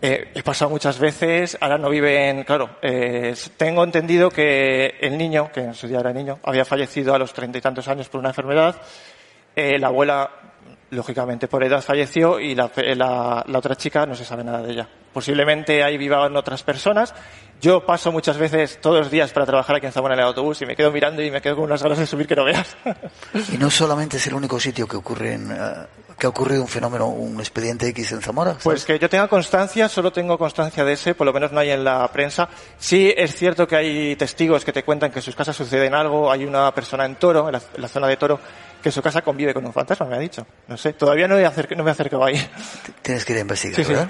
Eh, 0.00 0.30
he 0.32 0.42
pasado 0.44 0.70
muchas 0.70 1.00
veces, 1.00 1.58
ahora 1.60 1.76
no 1.76 1.90
viven, 1.90 2.44
claro, 2.44 2.70
eh, 2.82 3.34
tengo 3.56 3.82
entendido 3.82 4.30
que 4.30 4.94
el 5.00 5.18
niño, 5.18 5.50
que 5.52 5.60
en 5.60 5.74
su 5.74 5.88
día 5.88 5.98
era 5.98 6.12
niño, 6.12 6.38
había 6.44 6.64
fallecido 6.64 7.14
a 7.14 7.18
los 7.18 7.32
treinta 7.32 7.58
y 7.58 7.60
tantos 7.60 7.88
años 7.88 8.08
por 8.08 8.20
una 8.20 8.28
enfermedad. 8.28 8.80
Eh, 9.56 9.76
la 9.76 9.88
abuela, 9.88 10.30
lógicamente 10.90 11.48
por 11.48 11.62
edad, 11.64 11.82
falleció 11.82 12.40
y 12.40 12.54
la, 12.54 12.70
la- 12.76 13.44
la 13.46 13.58
otra 13.58 13.76
chica 13.76 14.06
no 14.06 14.14
se 14.14 14.24
sabe 14.24 14.44
nada 14.44 14.62
de 14.62 14.72
ella. 14.72 14.88
Posiblemente 15.12 15.82
ahí 15.82 15.96
vivaban 15.98 16.36
otras 16.36 16.62
personas. 16.62 17.14
Yo 17.60 17.84
paso 17.84 18.12
muchas 18.12 18.38
veces 18.38 18.80
todos 18.80 18.98
los 18.98 19.10
días 19.10 19.32
para 19.32 19.44
trabajar 19.46 19.76
aquí 19.76 19.86
en 19.86 19.92
Zamora 19.92 20.14
en 20.14 20.20
el 20.20 20.26
autobús 20.26 20.62
y 20.62 20.66
me 20.66 20.76
quedo 20.76 20.92
mirando 20.92 21.22
y 21.22 21.30
me 21.30 21.40
quedo 21.40 21.56
con 21.56 21.64
unas 21.64 21.82
ganas 21.82 21.98
de 21.98 22.06
subir 22.06 22.26
que 22.26 22.36
no 22.36 22.44
veas. 22.44 22.76
Y 23.52 23.58
no 23.58 23.68
solamente 23.70 24.16
es 24.18 24.26
el 24.28 24.34
único 24.34 24.60
sitio 24.60 24.86
que 24.86 24.96
ocurre 24.96 25.32
en, 25.34 25.50
eh, 25.50 25.56
que 26.18 26.26
ha 26.26 26.28
ocurrido 26.30 26.62
un 26.62 26.68
fenómeno, 26.68 27.08
un 27.08 27.40
expediente 27.40 27.88
X 27.88 28.12
en 28.12 28.20
Zamora. 28.22 28.50
¿sabes? 28.52 28.64
Pues 28.64 28.84
que 28.84 28.98
yo 28.98 29.08
tenga 29.08 29.26
constancia, 29.26 29.88
solo 29.88 30.12
tengo 30.12 30.38
constancia 30.38 30.84
de 30.84 30.92
ese, 30.92 31.14
por 31.14 31.26
lo 31.26 31.32
menos 31.32 31.50
no 31.50 31.58
hay 31.58 31.70
en 31.70 31.82
la 31.82 32.06
prensa. 32.12 32.48
Sí 32.78 33.12
es 33.16 33.34
cierto 33.34 33.66
que 33.66 33.74
hay 33.76 34.16
testigos 34.16 34.64
que 34.64 34.72
te 34.72 34.84
cuentan 34.84 35.10
que 35.10 35.18
en 35.18 35.22
sus 35.24 35.34
casas 35.34 35.56
suceden 35.56 35.94
algo. 35.94 36.30
Hay 36.30 36.44
una 36.44 36.72
persona 36.72 37.04
en 37.06 37.16
Toro, 37.16 37.46
en 37.48 37.52
la, 37.52 37.60
en 37.74 37.82
la 37.82 37.88
zona 37.88 38.06
de 38.06 38.16
Toro, 38.16 38.38
que 38.88 38.92
su 38.92 39.02
casa 39.02 39.20
convive 39.20 39.52
con 39.52 39.66
un 39.66 39.72
fantasma, 39.72 40.06
me 40.06 40.16
ha 40.16 40.18
dicho. 40.18 40.46
No 40.66 40.78
sé, 40.78 40.94
todavía 40.94 41.28
no, 41.28 41.38
he 41.38 41.42
no 41.76 41.84
me 41.84 41.90
he 41.90 41.92
acercado 41.92 42.24
ahí. 42.24 42.50
Tienes 43.02 43.22
que 43.26 43.34
ir 43.34 43.38
a 43.38 43.42
investigar, 43.42 43.76
Sí, 43.76 43.84
sí. 43.84 43.92
¿verdad? 43.92 44.08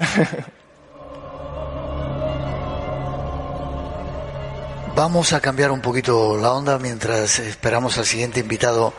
Vamos 4.95 5.33
a 5.33 5.41
cambiar 5.41 5.71
un 5.71 5.81
poquito 5.81 6.37
la 6.37 6.53
onda 6.53 6.79
mientras 6.79 7.39
esperamos 7.39 7.97
al 7.97 8.05
siguiente 8.05 8.39
invitado 8.39 8.93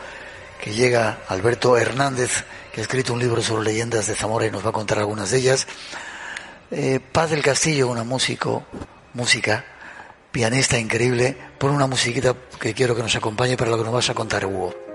que 0.61 0.71
llega, 0.71 1.17
Alberto 1.29 1.75
Hernández, 1.77 2.43
que 2.71 2.81
ha 2.81 2.83
escrito 2.83 3.13
un 3.13 3.19
libro 3.19 3.41
sobre 3.41 3.63
leyendas 3.63 4.05
de 4.05 4.13
Zamora 4.13 4.45
y 4.45 4.51
nos 4.51 4.63
va 4.63 4.69
a 4.69 4.73
contar 4.73 4.99
algunas 4.99 5.31
de 5.31 5.37
ellas. 5.39 5.65
Eh, 6.69 6.99
Paz 7.11 7.31
del 7.31 7.41
Castillo, 7.41 7.87
una 7.87 8.03
músico, 8.03 8.63
música, 9.15 9.65
pianista 10.31 10.77
increíble, 10.77 11.35
pon 11.57 11.71
una 11.71 11.87
musiquita 11.87 12.35
que 12.59 12.75
quiero 12.75 12.95
que 12.95 13.01
nos 13.01 13.15
acompañe 13.15 13.57
para 13.57 13.71
lo 13.71 13.77
que 13.79 13.83
nos 13.83 13.93
vas 13.93 14.09
a 14.11 14.13
contar, 14.13 14.45
Hugo. 14.45 14.90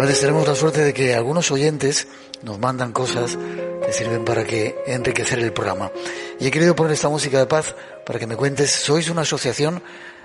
A 0.00 0.04
veces 0.04 0.20
tenemos 0.20 0.48
la 0.48 0.54
suerte 0.54 0.82
de 0.82 0.94
que 0.94 1.14
algunos 1.14 1.50
oyentes 1.50 2.08
nos 2.42 2.58
mandan 2.58 2.90
cosas 2.90 3.36
que 3.84 3.92
sirven 3.92 4.24
para 4.24 4.44
que 4.44 4.74
enriquecer 4.86 5.40
el 5.40 5.52
programa. 5.52 5.92
Y 6.38 6.46
he 6.46 6.50
querido 6.50 6.74
poner 6.74 6.92
esta 6.92 7.10
música 7.10 7.38
de 7.38 7.44
paz 7.44 7.74
para 8.06 8.18
que 8.18 8.26
me 8.26 8.34
cuentes, 8.34 8.70
sois 8.70 9.10
una 9.10 9.22
asociación, 9.22 9.82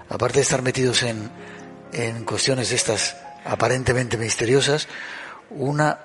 aparte 0.08 0.36
de 0.36 0.44
estar 0.44 0.62
metidos 0.62 1.04
en, 1.04 1.30
en 1.92 2.24
cuestiones 2.24 2.72
estas 2.72 3.18
aparentemente 3.44 4.16
misteriosas, 4.16 4.88
una 5.50 6.00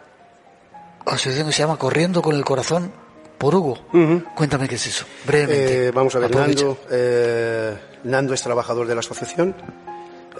asociación 1.06 1.46
que 1.46 1.52
se 1.52 1.62
llama 1.62 1.78
Corriendo 1.78 2.22
con 2.22 2.34
el 2.34 2.44
Corazón 2.44 2.90
por 3.38 3.54
Hugo. 3.54 3.86
Cuéntame 4.34 4.68
qué 4.68 4.74
es 4.74 4.86
eso, 4.88 5.06
brevemente. 5.24 5.86
Eh, 5.86 5.90
vamos 5.92 6.12
a 6.16 6.18
ver. 6.18 6.34
Nando, 6.34 6.76
eh, 6.90 7.78
Nando 8.02 8.34
es 8.34 8.42
trabajador 8.42 8.88
de 8.88 8.94
la 8.96 8.98
asociación. 8.98 9.54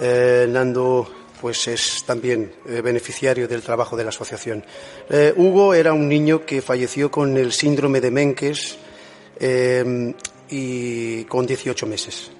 Eh, 0.01 0.47
Nando 0.49 1.20
pues 1.41 1.67
es 1.69 2.05
también 2.05 2.53
eh, 2.67 2.83
beneficiario 2.83 3.49
del 3.49 3.63
trabajo 3.63 3.97
de 3.97 4.05
la 4.05 4.11
asociación. 4.11 4.63
Eh, 5.09 5.33
Hugo 5.35 5.73
era 5.73 5.93
un 5.93 6.09
niño 6.09 6.45
que 6.45 6.61
falleció 6.61 7.11
con 7.11 7.37
el 7.37 7.53
síndrome 7.53 8.01
de 8.01 8.11
Menkes 8.11 8.77
eh, 9.39 10.15
y 10.51 11.25
con 11.25 11.47
18 11.47 11.87
meses. 11.87 12.31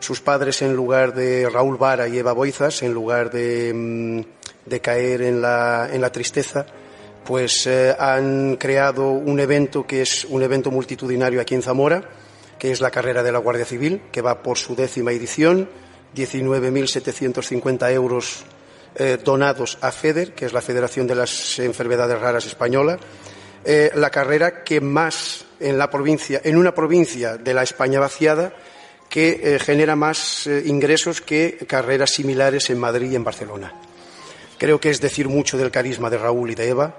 Sus 0.00 0.20
padres, 0.20 0.62
en 0.62 0.74
lugar 0.74 1.14
de 1.14 1.48
Raúl 1.48 1.76
Vara 1.76 2.08
y 2.08 2.18
Eva 2.18 2.32
Boizas, 2.32 2.82
en 2.82 2.92
lugar 2.92 3.30
de, 3.30 3.72
mm, 3.74 4.20
de 4.66 4.80
caer 4.80 5.22
en 5.22 5.40
la, 5.40 5.88
en 5.92 6.00
la 6.00 6.10
tristeza, 6.10 6.66
pues 7.24 7.66
han 7.66 8.56
creado 8.56 9.10
un 9.10 9.38
evento 9.38 9.86
que 9.86 10.00
es 10.00 10.24
un 10.24 10.42
evento 10.42 10.70
multitudinario 10.70 11.42
aquí 11.42 11.54
en 11.54 11.60
Zamora, 11.60 12.08
que 12.58 12.70
es 12.70 12.80
la 12.80 12.90
carrera 12.90 13.22
de 13.22 13.32
la 13.32 13.38
Guardia 13.38 13.66
Civil, 13.66 14.00
que 14.10 14.22
va 14.22 14.42
por 14.42 14.56
su 14.56 14.74
décima 14.74 15.12
edición, 15.12 15.68
19.750 16.14 17.92
euros 17.92 18.44
eh, 18.94 19.18
donados 19.22 19.78
a 19.80 19.92
FEDER, 19.92 20.34
que 20.34 20.46
es 20.46 20.52
la 20.52 20.60
Federación 20.60 21.06
de 21.06 21.14
las 21.14 21.58
Enfermedades 21.58 22.20
Raras 22.20 22.46
Española, 22.46 22.98
eh, 23.64 23.90
la 23.94 24.10
carrera 24.10 24.64
que 24.64 24.80
más 24.80 25.44
en 25.60 25.78
la 25.78 25.90
provincia, 25.90 26.40
en 26.42 26.56
una 26.56 26.74
provincia 26.74 27.36
de 27.36 27.54
la 27.54 27.62
España 27.62 28.00
vaciada, 28.00 28.52
que 29.08 29.40
eh, 29.42 29.58
genera 29.58 29.96
más 29.96 30.46
ingresos 30.46 31.20
que 31.20 31.58
carreras 31.66 32.10
similares 32.10 32.68
en 32.70 32.78
Madrid 32.78 33.10
y 33.10 33.16
en 33.16 33.24
Barcelona. 33.24 33.72
Creo 34.58 34.80
que 34.80 34.90
es 34.90 35.00
decir 35.00 35.28
mucho 35.28 35.56
del 35.56 35.70
carisma 35.70 36.10
de 36.10 36.18
Raúl 36.18 36.50
y 36.50 36.54
de 36.54 36.68
Eva. 36.68 36.98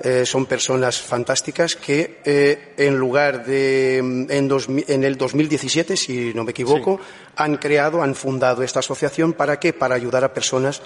Eh, 0.00 0.26
son 0.26 0.46
personas 0.46 1.00
fantásticas 1.00 1.76
que 1.76 2.18
eh, 2.24 2.74
en 2.76 2.96
lugar 2.96 3.44
de 3.44 4.00
mm, 4.02 4.30
en, 4.30 4.48
dos 4.48 4.66
en 4.68 5.04
el 5.04 5.16
2017, 5.16 5.96
si 5.96 6.34
no 6.34 6.44
me 6.44 6.50
equivoco, 6.50 6.98
han 7.36 7.56
creado, 7.56 8.02
han 8.02 8.14
fundado 8.14 8.62
esta 8.62 8.80
asociación 8.80 9.32
para 9.32 9.60
qué? 9.60 9.72
Para 9.72 9.94
ayudar 9.94 10.24
a 10.24 10.34
personas 10.34 10.82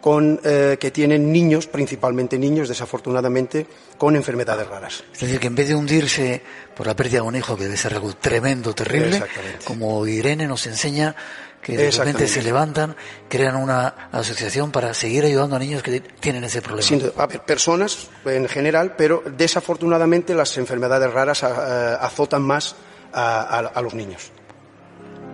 con, 0.00 0.40
eh, 0.44 0.78
que 0.80 0.90
tienen 0.90 1.30
niños, 1.30 1.66
principalmente 1.66 2.38
niños, 2.38 2.68
desafortunadamente, 2.68 3.66
con 3.98 4.16
enfermedades 4.16 4.66
raras. 4.66 5.04
Es 5.12 5.20
decir, 5.20 5.38
que 5.38 5.46
en 5.46 5.54
vez 5.54 5.68
de 5.68 5.74
hundirse 5.74 6.42
por 6.74 6.86
la 6.86 6.96
pérdida 6.96 7.20
de 7.20 7.28
un 7.28 7.36
hijo, 7.36 7.56
que 7.56 7.64
debe 7.64 7.76
ser 7.76 7.94
algo 7.94 8.14
tremendo, 8.14 8.74
terrible, 8.74 9.22
como 9.64 10.06
Irene 10.06 10.46
nos 10.46 10.66
enseña, 10.66 11.14
que 11.62 11.76
de 11.76 11.90
repente 11.90 12.26
se 12.28 12.42
levantan, 12.42 12.96
crean 13.28 13.56
una 13.56 14.08
asociación 14.12 14.70
para 14.72 14.94
seguir 14.94 15.24
ayudando 15.24 15.56
a 15.56 15.58
niños 15.58 15.82
que 15.82 16.00
tienen 16.00 16.44
ese 16.44 16.62
problema. 16.62 16.86
Sin 16.86 17.02
a 17.16 17.26
ver, 17.26 17.40
personas 17.42 18.08
en 18.24 18.48
general, 18.48 18.94
pero 18.96 19.22
desafortunadamente 19.36 20.34
las 20.34 20.56
enfermedades 20.58 21.12
raras 21.12 21.42
a- 21.44 21.94
azotan 21.96 22.42
más 22.42 22.76
a, 23.12 23.40
a- 23.42 23.58
a 23.58 23.82
los 23.82 23.94
niños. 23.94 24.32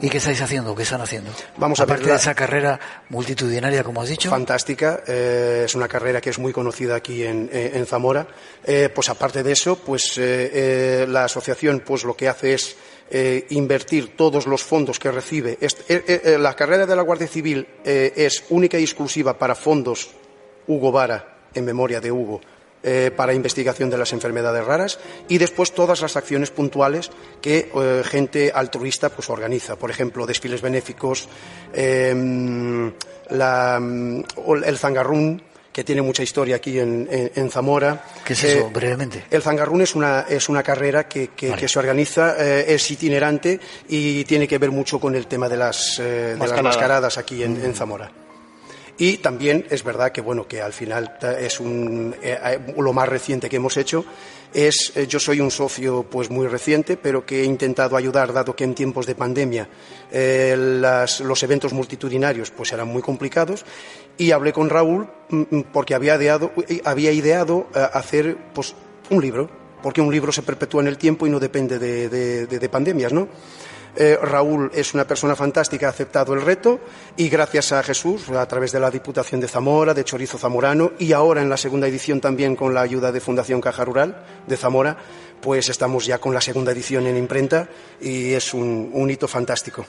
¿Y 0.00 0.10
qué 0.10 0.18
estáis 0.18 0.40
haciendo? 0.42 0.74
¿Qué 0.74 0.82
están 0.82 1.00
haciendo? 1.00 1.30
Vamos 1.56 1.80
a 1.80 1.84
Aparte 1.84 2.04
de 2.10 2.16
esa 2.16 2.34
carrera 2.34 2.78
multitudinaria, 3.08 3.82
como 3.82 4.02
has 4.02 4.08
dicho. 4.10 4.28
Fantástica, 4.28 5.02
eh, 5.06 5.62
es 5.64 5.74
una 5.74 5.88
carrera 5.88 6.20
que 6.20 6.30
es 6.30 6.38
muy 6.38 6.52
conocida 6.52 6.96
aquí 6.96 7.24
en, 7.24 7.48
en- 7.50 7.76
en 7.76 7.86
Zamora. 7.86 8.26
Eh, 8.64 8.90
pues 8.94 9.08
aparte 9.08 9.42
de 9.42 9.52
eso, 9.52 9.76
pues 9.78 10.18
eh, 10.18 10.50
eh, 10.52 11.06
la 11.08 11.24
asociación 11.24 11.80
pues 11.84 12.04
lo 12.04 12.14
que 12.14 12.28
hace 12.28 12.52
es 12.54 12.76
eh, 13.10 13.46
invertir 13.50 14.16
todos 14.16 14.46
los 14.46 14.62
fondos 14.62 14.98
que 14.98 15.10
recibe. 15.10 15.56
Eh, 15.60 15.68
eh, 15.88 16.20
eh, 16.24 16.38
la 16.38 16.54
carrera 16.54 16.84
de 16.84 16.94
la 16.94 17.02
Guardia 17.02 17.26
Civil 17.26 17.66
eh, 17.84 18.12
es 18.16 18.44
única 18.50 18.78
y 18.78 18.82
exclusiva 18.82 19.38
para 19.38 19.54
fondos 19.54 20.10
Hugo 20.66 20.92
Vara, 20.92 21.38
en 21.54 21.64
memoria 21.64 22.00
de 22.02 22.12
Hugo, 22.12 22.40
eh, 22.86 23.10
para 23.14 23.34
investigación 23.34 23.90
de 23.90 23.98
las 23.98 24.14
enfermedades 24.14 24.64
raras 24.64 24.98
y 25.28 25.36
después 25.36 25.72
todas 25.72 26.00
las 26.00 26.16
acciones 26.16 26.50
puntuales 26.50 27.10
que 27.42 27.70
eh, 27.74 28.02
gente 28.04 28.50
altruista 28.54 29.10
pues 29.10 29.28
organiza. 29.28 29.76
Por 29.76 29.90
ejemplo, 29.90 30.24
desfiles 30.24 30.62
benéficos, 30.62 31.28
eh, 31.74 32.14
la, 33.30 33.78
mm, 33.80 34.22
el 34.64 34.78
zangarrún, 34.78 35.42
que 35.72 35.84
tiene 35.84 36.00
mucha 36.00 36.22
historia 36.22 36.56
aquí 36.56 36.78
en, 36.78 37.06
en- 37.10 37.32
en 37.34 37.50
Zamora. 37.50 38.02
¿Qué 38.24 38.32
es 38.32 38.44
eso, 38.44 38.58
Eh, 38.60 38.70
brevemente? 38.72 39.24
el 39.30 39.42
Zangarrún 39.42 39.82
es 39.82 39.94
una, 39.94 40.20
es 40.26 40.48
una 40.48 40.62
carrera 40.62 41.06
que, 41.06 41.28
que- 41.36 41.52
que 41.52 41.68
se 41.68 41.78
organiza, 41.78 42.34
eh, 42.38 42.64
es 42.74 42.90
itinerante 42.90 43.60
y 43.86 44.24
tiene 44.24 44.48
que 44.48 44.56
ver 44.56 44.70
mucho 44.70 44.98
con 44.98 45.14
el 45.14 45.26
tema 45.26 45.50
de 45.50 45.56
las, 45.58 45.98
eh, 45.98 46.34
de 46.34 46.36
las 46.38 46.62
Mascaradas. 46.62 47.18
aquí 47.18 47.42
en, 47.42 47.62
en 47.62 47.74
Zamora. 47.74 48.10
Y 48.98 49.18
también 49.18 49.66
es 49.70 49.84
verdad 49.84 50.10
que 50.10 50.22
bueno 50.22 50.48
que 50.48 50.62
al 50.62 50.72
final 50.72 51.18
es 51.38 51.60
un, 51.60 52.14
eh, 52.22 52.38
eh, 52.42 52.74
lo 52.78 52.92
más 52.94 53.08
reciente 53.08 53.48
que 53.50 53.56
hemos 53.56 53.76
hecho 53.76 54.04
es 54.54 54.92
eh, 54.96 55.06
yo 55.06 55.20
soy 55.20 55.40
un 55.40 55.50
socio 55.50 56.04
pues 56.08 56.30
muy 56.30 56.46
reciente 56.46 56.96
pero 56.96 57.26
que 57.26 57.42
he 57.42 57.44
intentado 57.44 57.96
ayudar 57.96 58.32
dado 58.32 58.56
que 58.56 58.64
en 58.64 58.74
tiempos 58.74 59.04
de 59.04 59.14
pandemia 59.14 59.68
los 60.40 61.42
eventos 61.42 61.72
multitudinarios 61.72 62.50
pues 62.50 62.72
eran 62.72 62.88
muy 62.88 63.02
complicados. 63.02 63.64
Y 64.18 64.30
hablé 64.30 64.52
con 64.52 64.70
Raúl 64.70 65.06
mm, 65.28 65.42
mm, 65.50 65.62
porque 65.72 65.94
había 65.94 66.16
ideado 66.16 66.52
había 66.84 67.12
ideado 67.12 67.66
hacer 67.92 68.36
pues 68.54 68.74
un 69.10 69.20
libro 69.20 69.50
porque 69.82 70.00
un 70.00 70.10
libro 70.10 70.32
se 70.32 70.42
perpetúa 70.42 70.80
en 70.80 70.88
el 70.88 70.96
tiempo 70.96 71.26
y 71.26 71.30
no 71.30 71.38
depende 71.38 71.78
de, 71.78 72.08
de- 72.08 72.46
de- 72.46 72.58
de 72.58 72.68
pandemias 72.68 73.12
no 73.12 73.28
eh, 73.96 74.18
Raúl 74.20 74.70
es 74.74 74.94
una 74.94 75.06
persona 75.06 75.34
fantástica, 75.34 75.86
ha 75.86 75.90
aceptado 75.90 76.34
el 76.34 76.42
reto 76.42 76.80
y 77.16 77.28
gracias 77.28 77.72
a 77.72 77.82
Jesús, 77.82 78.28
a 78.30 78.46
través 78.46 78.72
de 78.72 78.80
la 78.80 78.90
Diputación 78.90 79.40
de 79.40 79.48
Zamora, 79.48 79.94
de 79.94 80.04
Chorizo 80.04 80.38
Zamorano 80.38 80.92
y 80.98 81.12
ahora 81.12 81.42
en 81.42 81.48
la 81.48 81.56
segunda 81.56 81.86
edición 81.86 82.20
también 82.20 82.56
con 82.56 82.74
la 82.74 82.82
ayuda 82.82 83.12
de 83.12 83.20
Fundación 83.20 83.60
Caja 83.60 83.84
Rural 83.84 84.24
de 84.46 84.56
Zamora, 84.56 84.96
pues 85.40 85.68
estamos 85.68 86.06
ya 86.06 86.18
con 86.18 86.34
la 86.34 86.40
segunda 86.40 86.72
edición 86.72 87.06
en 87.06 87.16
imprenta 87.16 87.68
y 88.00 88.32
es 88.32 88.54
un, 88.54 88.90
un 88.92 89.10
hito 89.10 89.28
fantástico. 89.28 89.86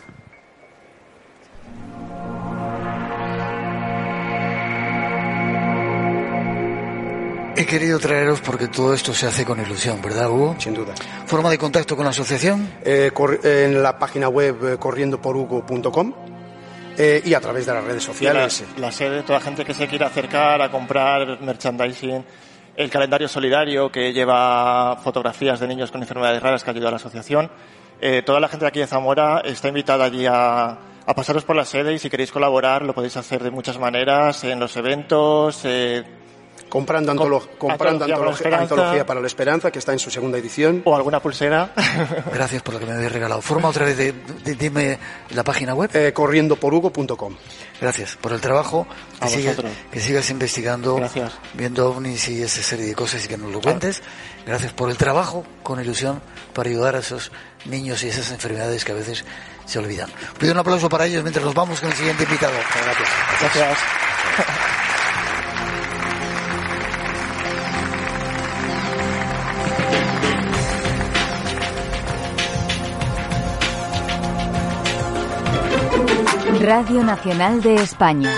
He 7.58 7.66
querido 7.66 7.98
traeros 7.98 8.40
porque 8.42 8.68
todo 8.68 8.94
esto 8.94 9.16
se 9.16 9.26
hace 9.26 9.44
con 9.44 9.60
ilusión, 9.60 10.00
¿verdad, 10.00 10.30
Hugo? 10.30 10.56
Sin 10.60 10.76
duda. 10.76 10.94
¿Forma 11.26 11.50
de 11.50 11.58
contacto 11.58 11.96
con 11.96 12.06
la 12.06 12.12
asociación? 12.12 12.72
Eh, 12.86 13.12
en 13.44 13.82
la 13.82 13.98
página 13.98 14.30
web 14.30 14.74
eh, 14.74 14.78
corriendoporugo.com 14.78 16.14
eh, 17.00 17.22
y 17.26 17.34
a 17.34 17.42
través 17.42 17.66
de 17.66 17.74
las 17.74 17.84
redes 17.84 18.04
sociales. 18.04 18.64
La, 18.76 18.82
la 18.82 18.92
sede, 18.92 19.24
toda 19.24 19.40
la 19.40 19.46
gente 19.46 19.66
que 19.66 19.74
se 19.74 19.88
quiera 19.88 20.06
acercar 20.06 20.62
a 20.62 20.70
comprar 20.70 21.42
merchandising, 21.42 22.24
el 22.76 22.90
calendario 22.92 23.28
solidario 23.28 23.92
que 23.92 24.14
lleva 24.14 24.96
fotografías 25.04 25.60
de 25.60 25.68
niños 25.68 25.90
con 25.90 26.02
enfermedades 26.02 26.44
raras 26.44 26.64
que 26.64 26.70
ayuda 26.70 26.90
a 26.90 26.92
la 26.92 26.98
asociación. 26.98 27.50
Eh, 28.00 28.22
toda 28.24 28.40
la 28.40 28.50
gente 28.50 28.66
de 28.66 28.70
aquí 28.70 28.80
de 28.82 28.88
Zamora 28.88 29.42
está 29.44 29.68
invitada 29.68 30.06
allí 30.06 30.28
a, 30.28 30.78
a 31.08 31.16
pasaros 31.16 31.44
por 31.44 31.56
la 31.56 31.66
sede 31.66 31.94
y 31.94 31.98
si 31.98 32.08
queréis 32.08 32.32
colaborar 32.32 32.84
lo 32.84 32.94
podéis 32.94 33.18
hacer 33.18 33.42
de 33.42 33.50
muchas 33.50 33.80
maneras, 33.80 34.44
en 34.44 34.60
los 34.60 34.78
eventos, 34.78 35.62
eh, 35.64 36.04
Comprando, 36.70 37.12
antolo- 37.14 37.40
Com- 37.58 37.70
comprando 37.70 38.06
Antología 38.06 38.06
para 38.06 38.20
la 38.20 38.28
antolog- 38.28 38.36
Esperanza. 38.36 38.74
Antología 38.74 39.06
para 39.06 39.20
la 39.22 39.28
Esperanza, 39.28 39.72
que 39.72 39.80
está 39.80 39.94
en 39.94 40.00
su 40.00 40.10
segunda 40.12 40.38
edición. 40.38 40.82
o 40.86 40.96
alguna 40.96 41.20
pulsera. 41.22 41.72
Gracias 42.34 42.62
por 42.62 42.74
lo 42.74 42.80
que 42.80 42.86
me 42.86 42.94
habéis 42.94 43.12
regalado. 43.12 43.42
Forma 43.42 43.70
otra 43.70 43.86
vez 43.86 43.96
de, 43.98 44.12
de- 44.14 44.56
dime 44.56 45.00
la 45.32 45.44
página 45.44 45.74
web. 45.74 45.90
Eh, 45.94 46.12
corriendoporugo.com. 46.14 47.36
Gracias 47.80 48.16
por 48.18 48.34
el 48.34 48.42
trabajo. 48.42 48.86
Que, 49.20 49.26
A 49.26 49.28
sigas, 49.30 49.56
vosotros. 49.56 49.72
que 49.92 50.00
sigas 50.00 50.30
investigando, 50.30 50.96
Gracias. 50.96 51.34
viendo 51.54 51.90
ovnis 51.90 52.28
y 52.30 52.42
esa 52.44 52.62
serie 52.62 52.86
de 52.86 52.96
cosas 52.96 53.24
y 53.24 53.28
que 53.28 53.38
nos 53.38 53.52
lo 53.52 53.62
cuentes. 53.62 54.02
Gracias 54.46 54.74
por 54.74 54.90
el 54.90 54.98
trabajo 54.98 55.46
con 55.64 55.80
ilusión 55.80 56.22
para 56.54 56.70
ayudar 56.70 56.96
a 56.96 57.00
esos 57.00 57.32
niños 57.66 58.04
y 58.04 58.10
esas 58.10 58.32
enfermedades 58.32 58.84
que 58.86 58.92
a 58.92 58.96
veces 58.96 59.24
se 59.66 59.80
olvidan. 59.80 60.10
Pido 60.40 60.54
un 60.54 60.60
aplauso 60.60 60.90
para 60.90 61.06
ellos 61.06 61.22
mientras 61.24 61.46
nos 61.46 61.54
vamos 61.54 61.80
con 61.80 61.90
el 61.90 61.96
siguiente 61.96 62.24
invitado. 62.24 62.54
Gracias. 62.84 63.10
Gracias. 63.42 64.77
Radio 76.68 77.02
Nacional 77.02 77.62
de 77.62 77.76
España, 77.76 78.30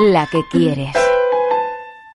la 0.00 0.26
que 0.26 0.40
quieres. 0.50 0.92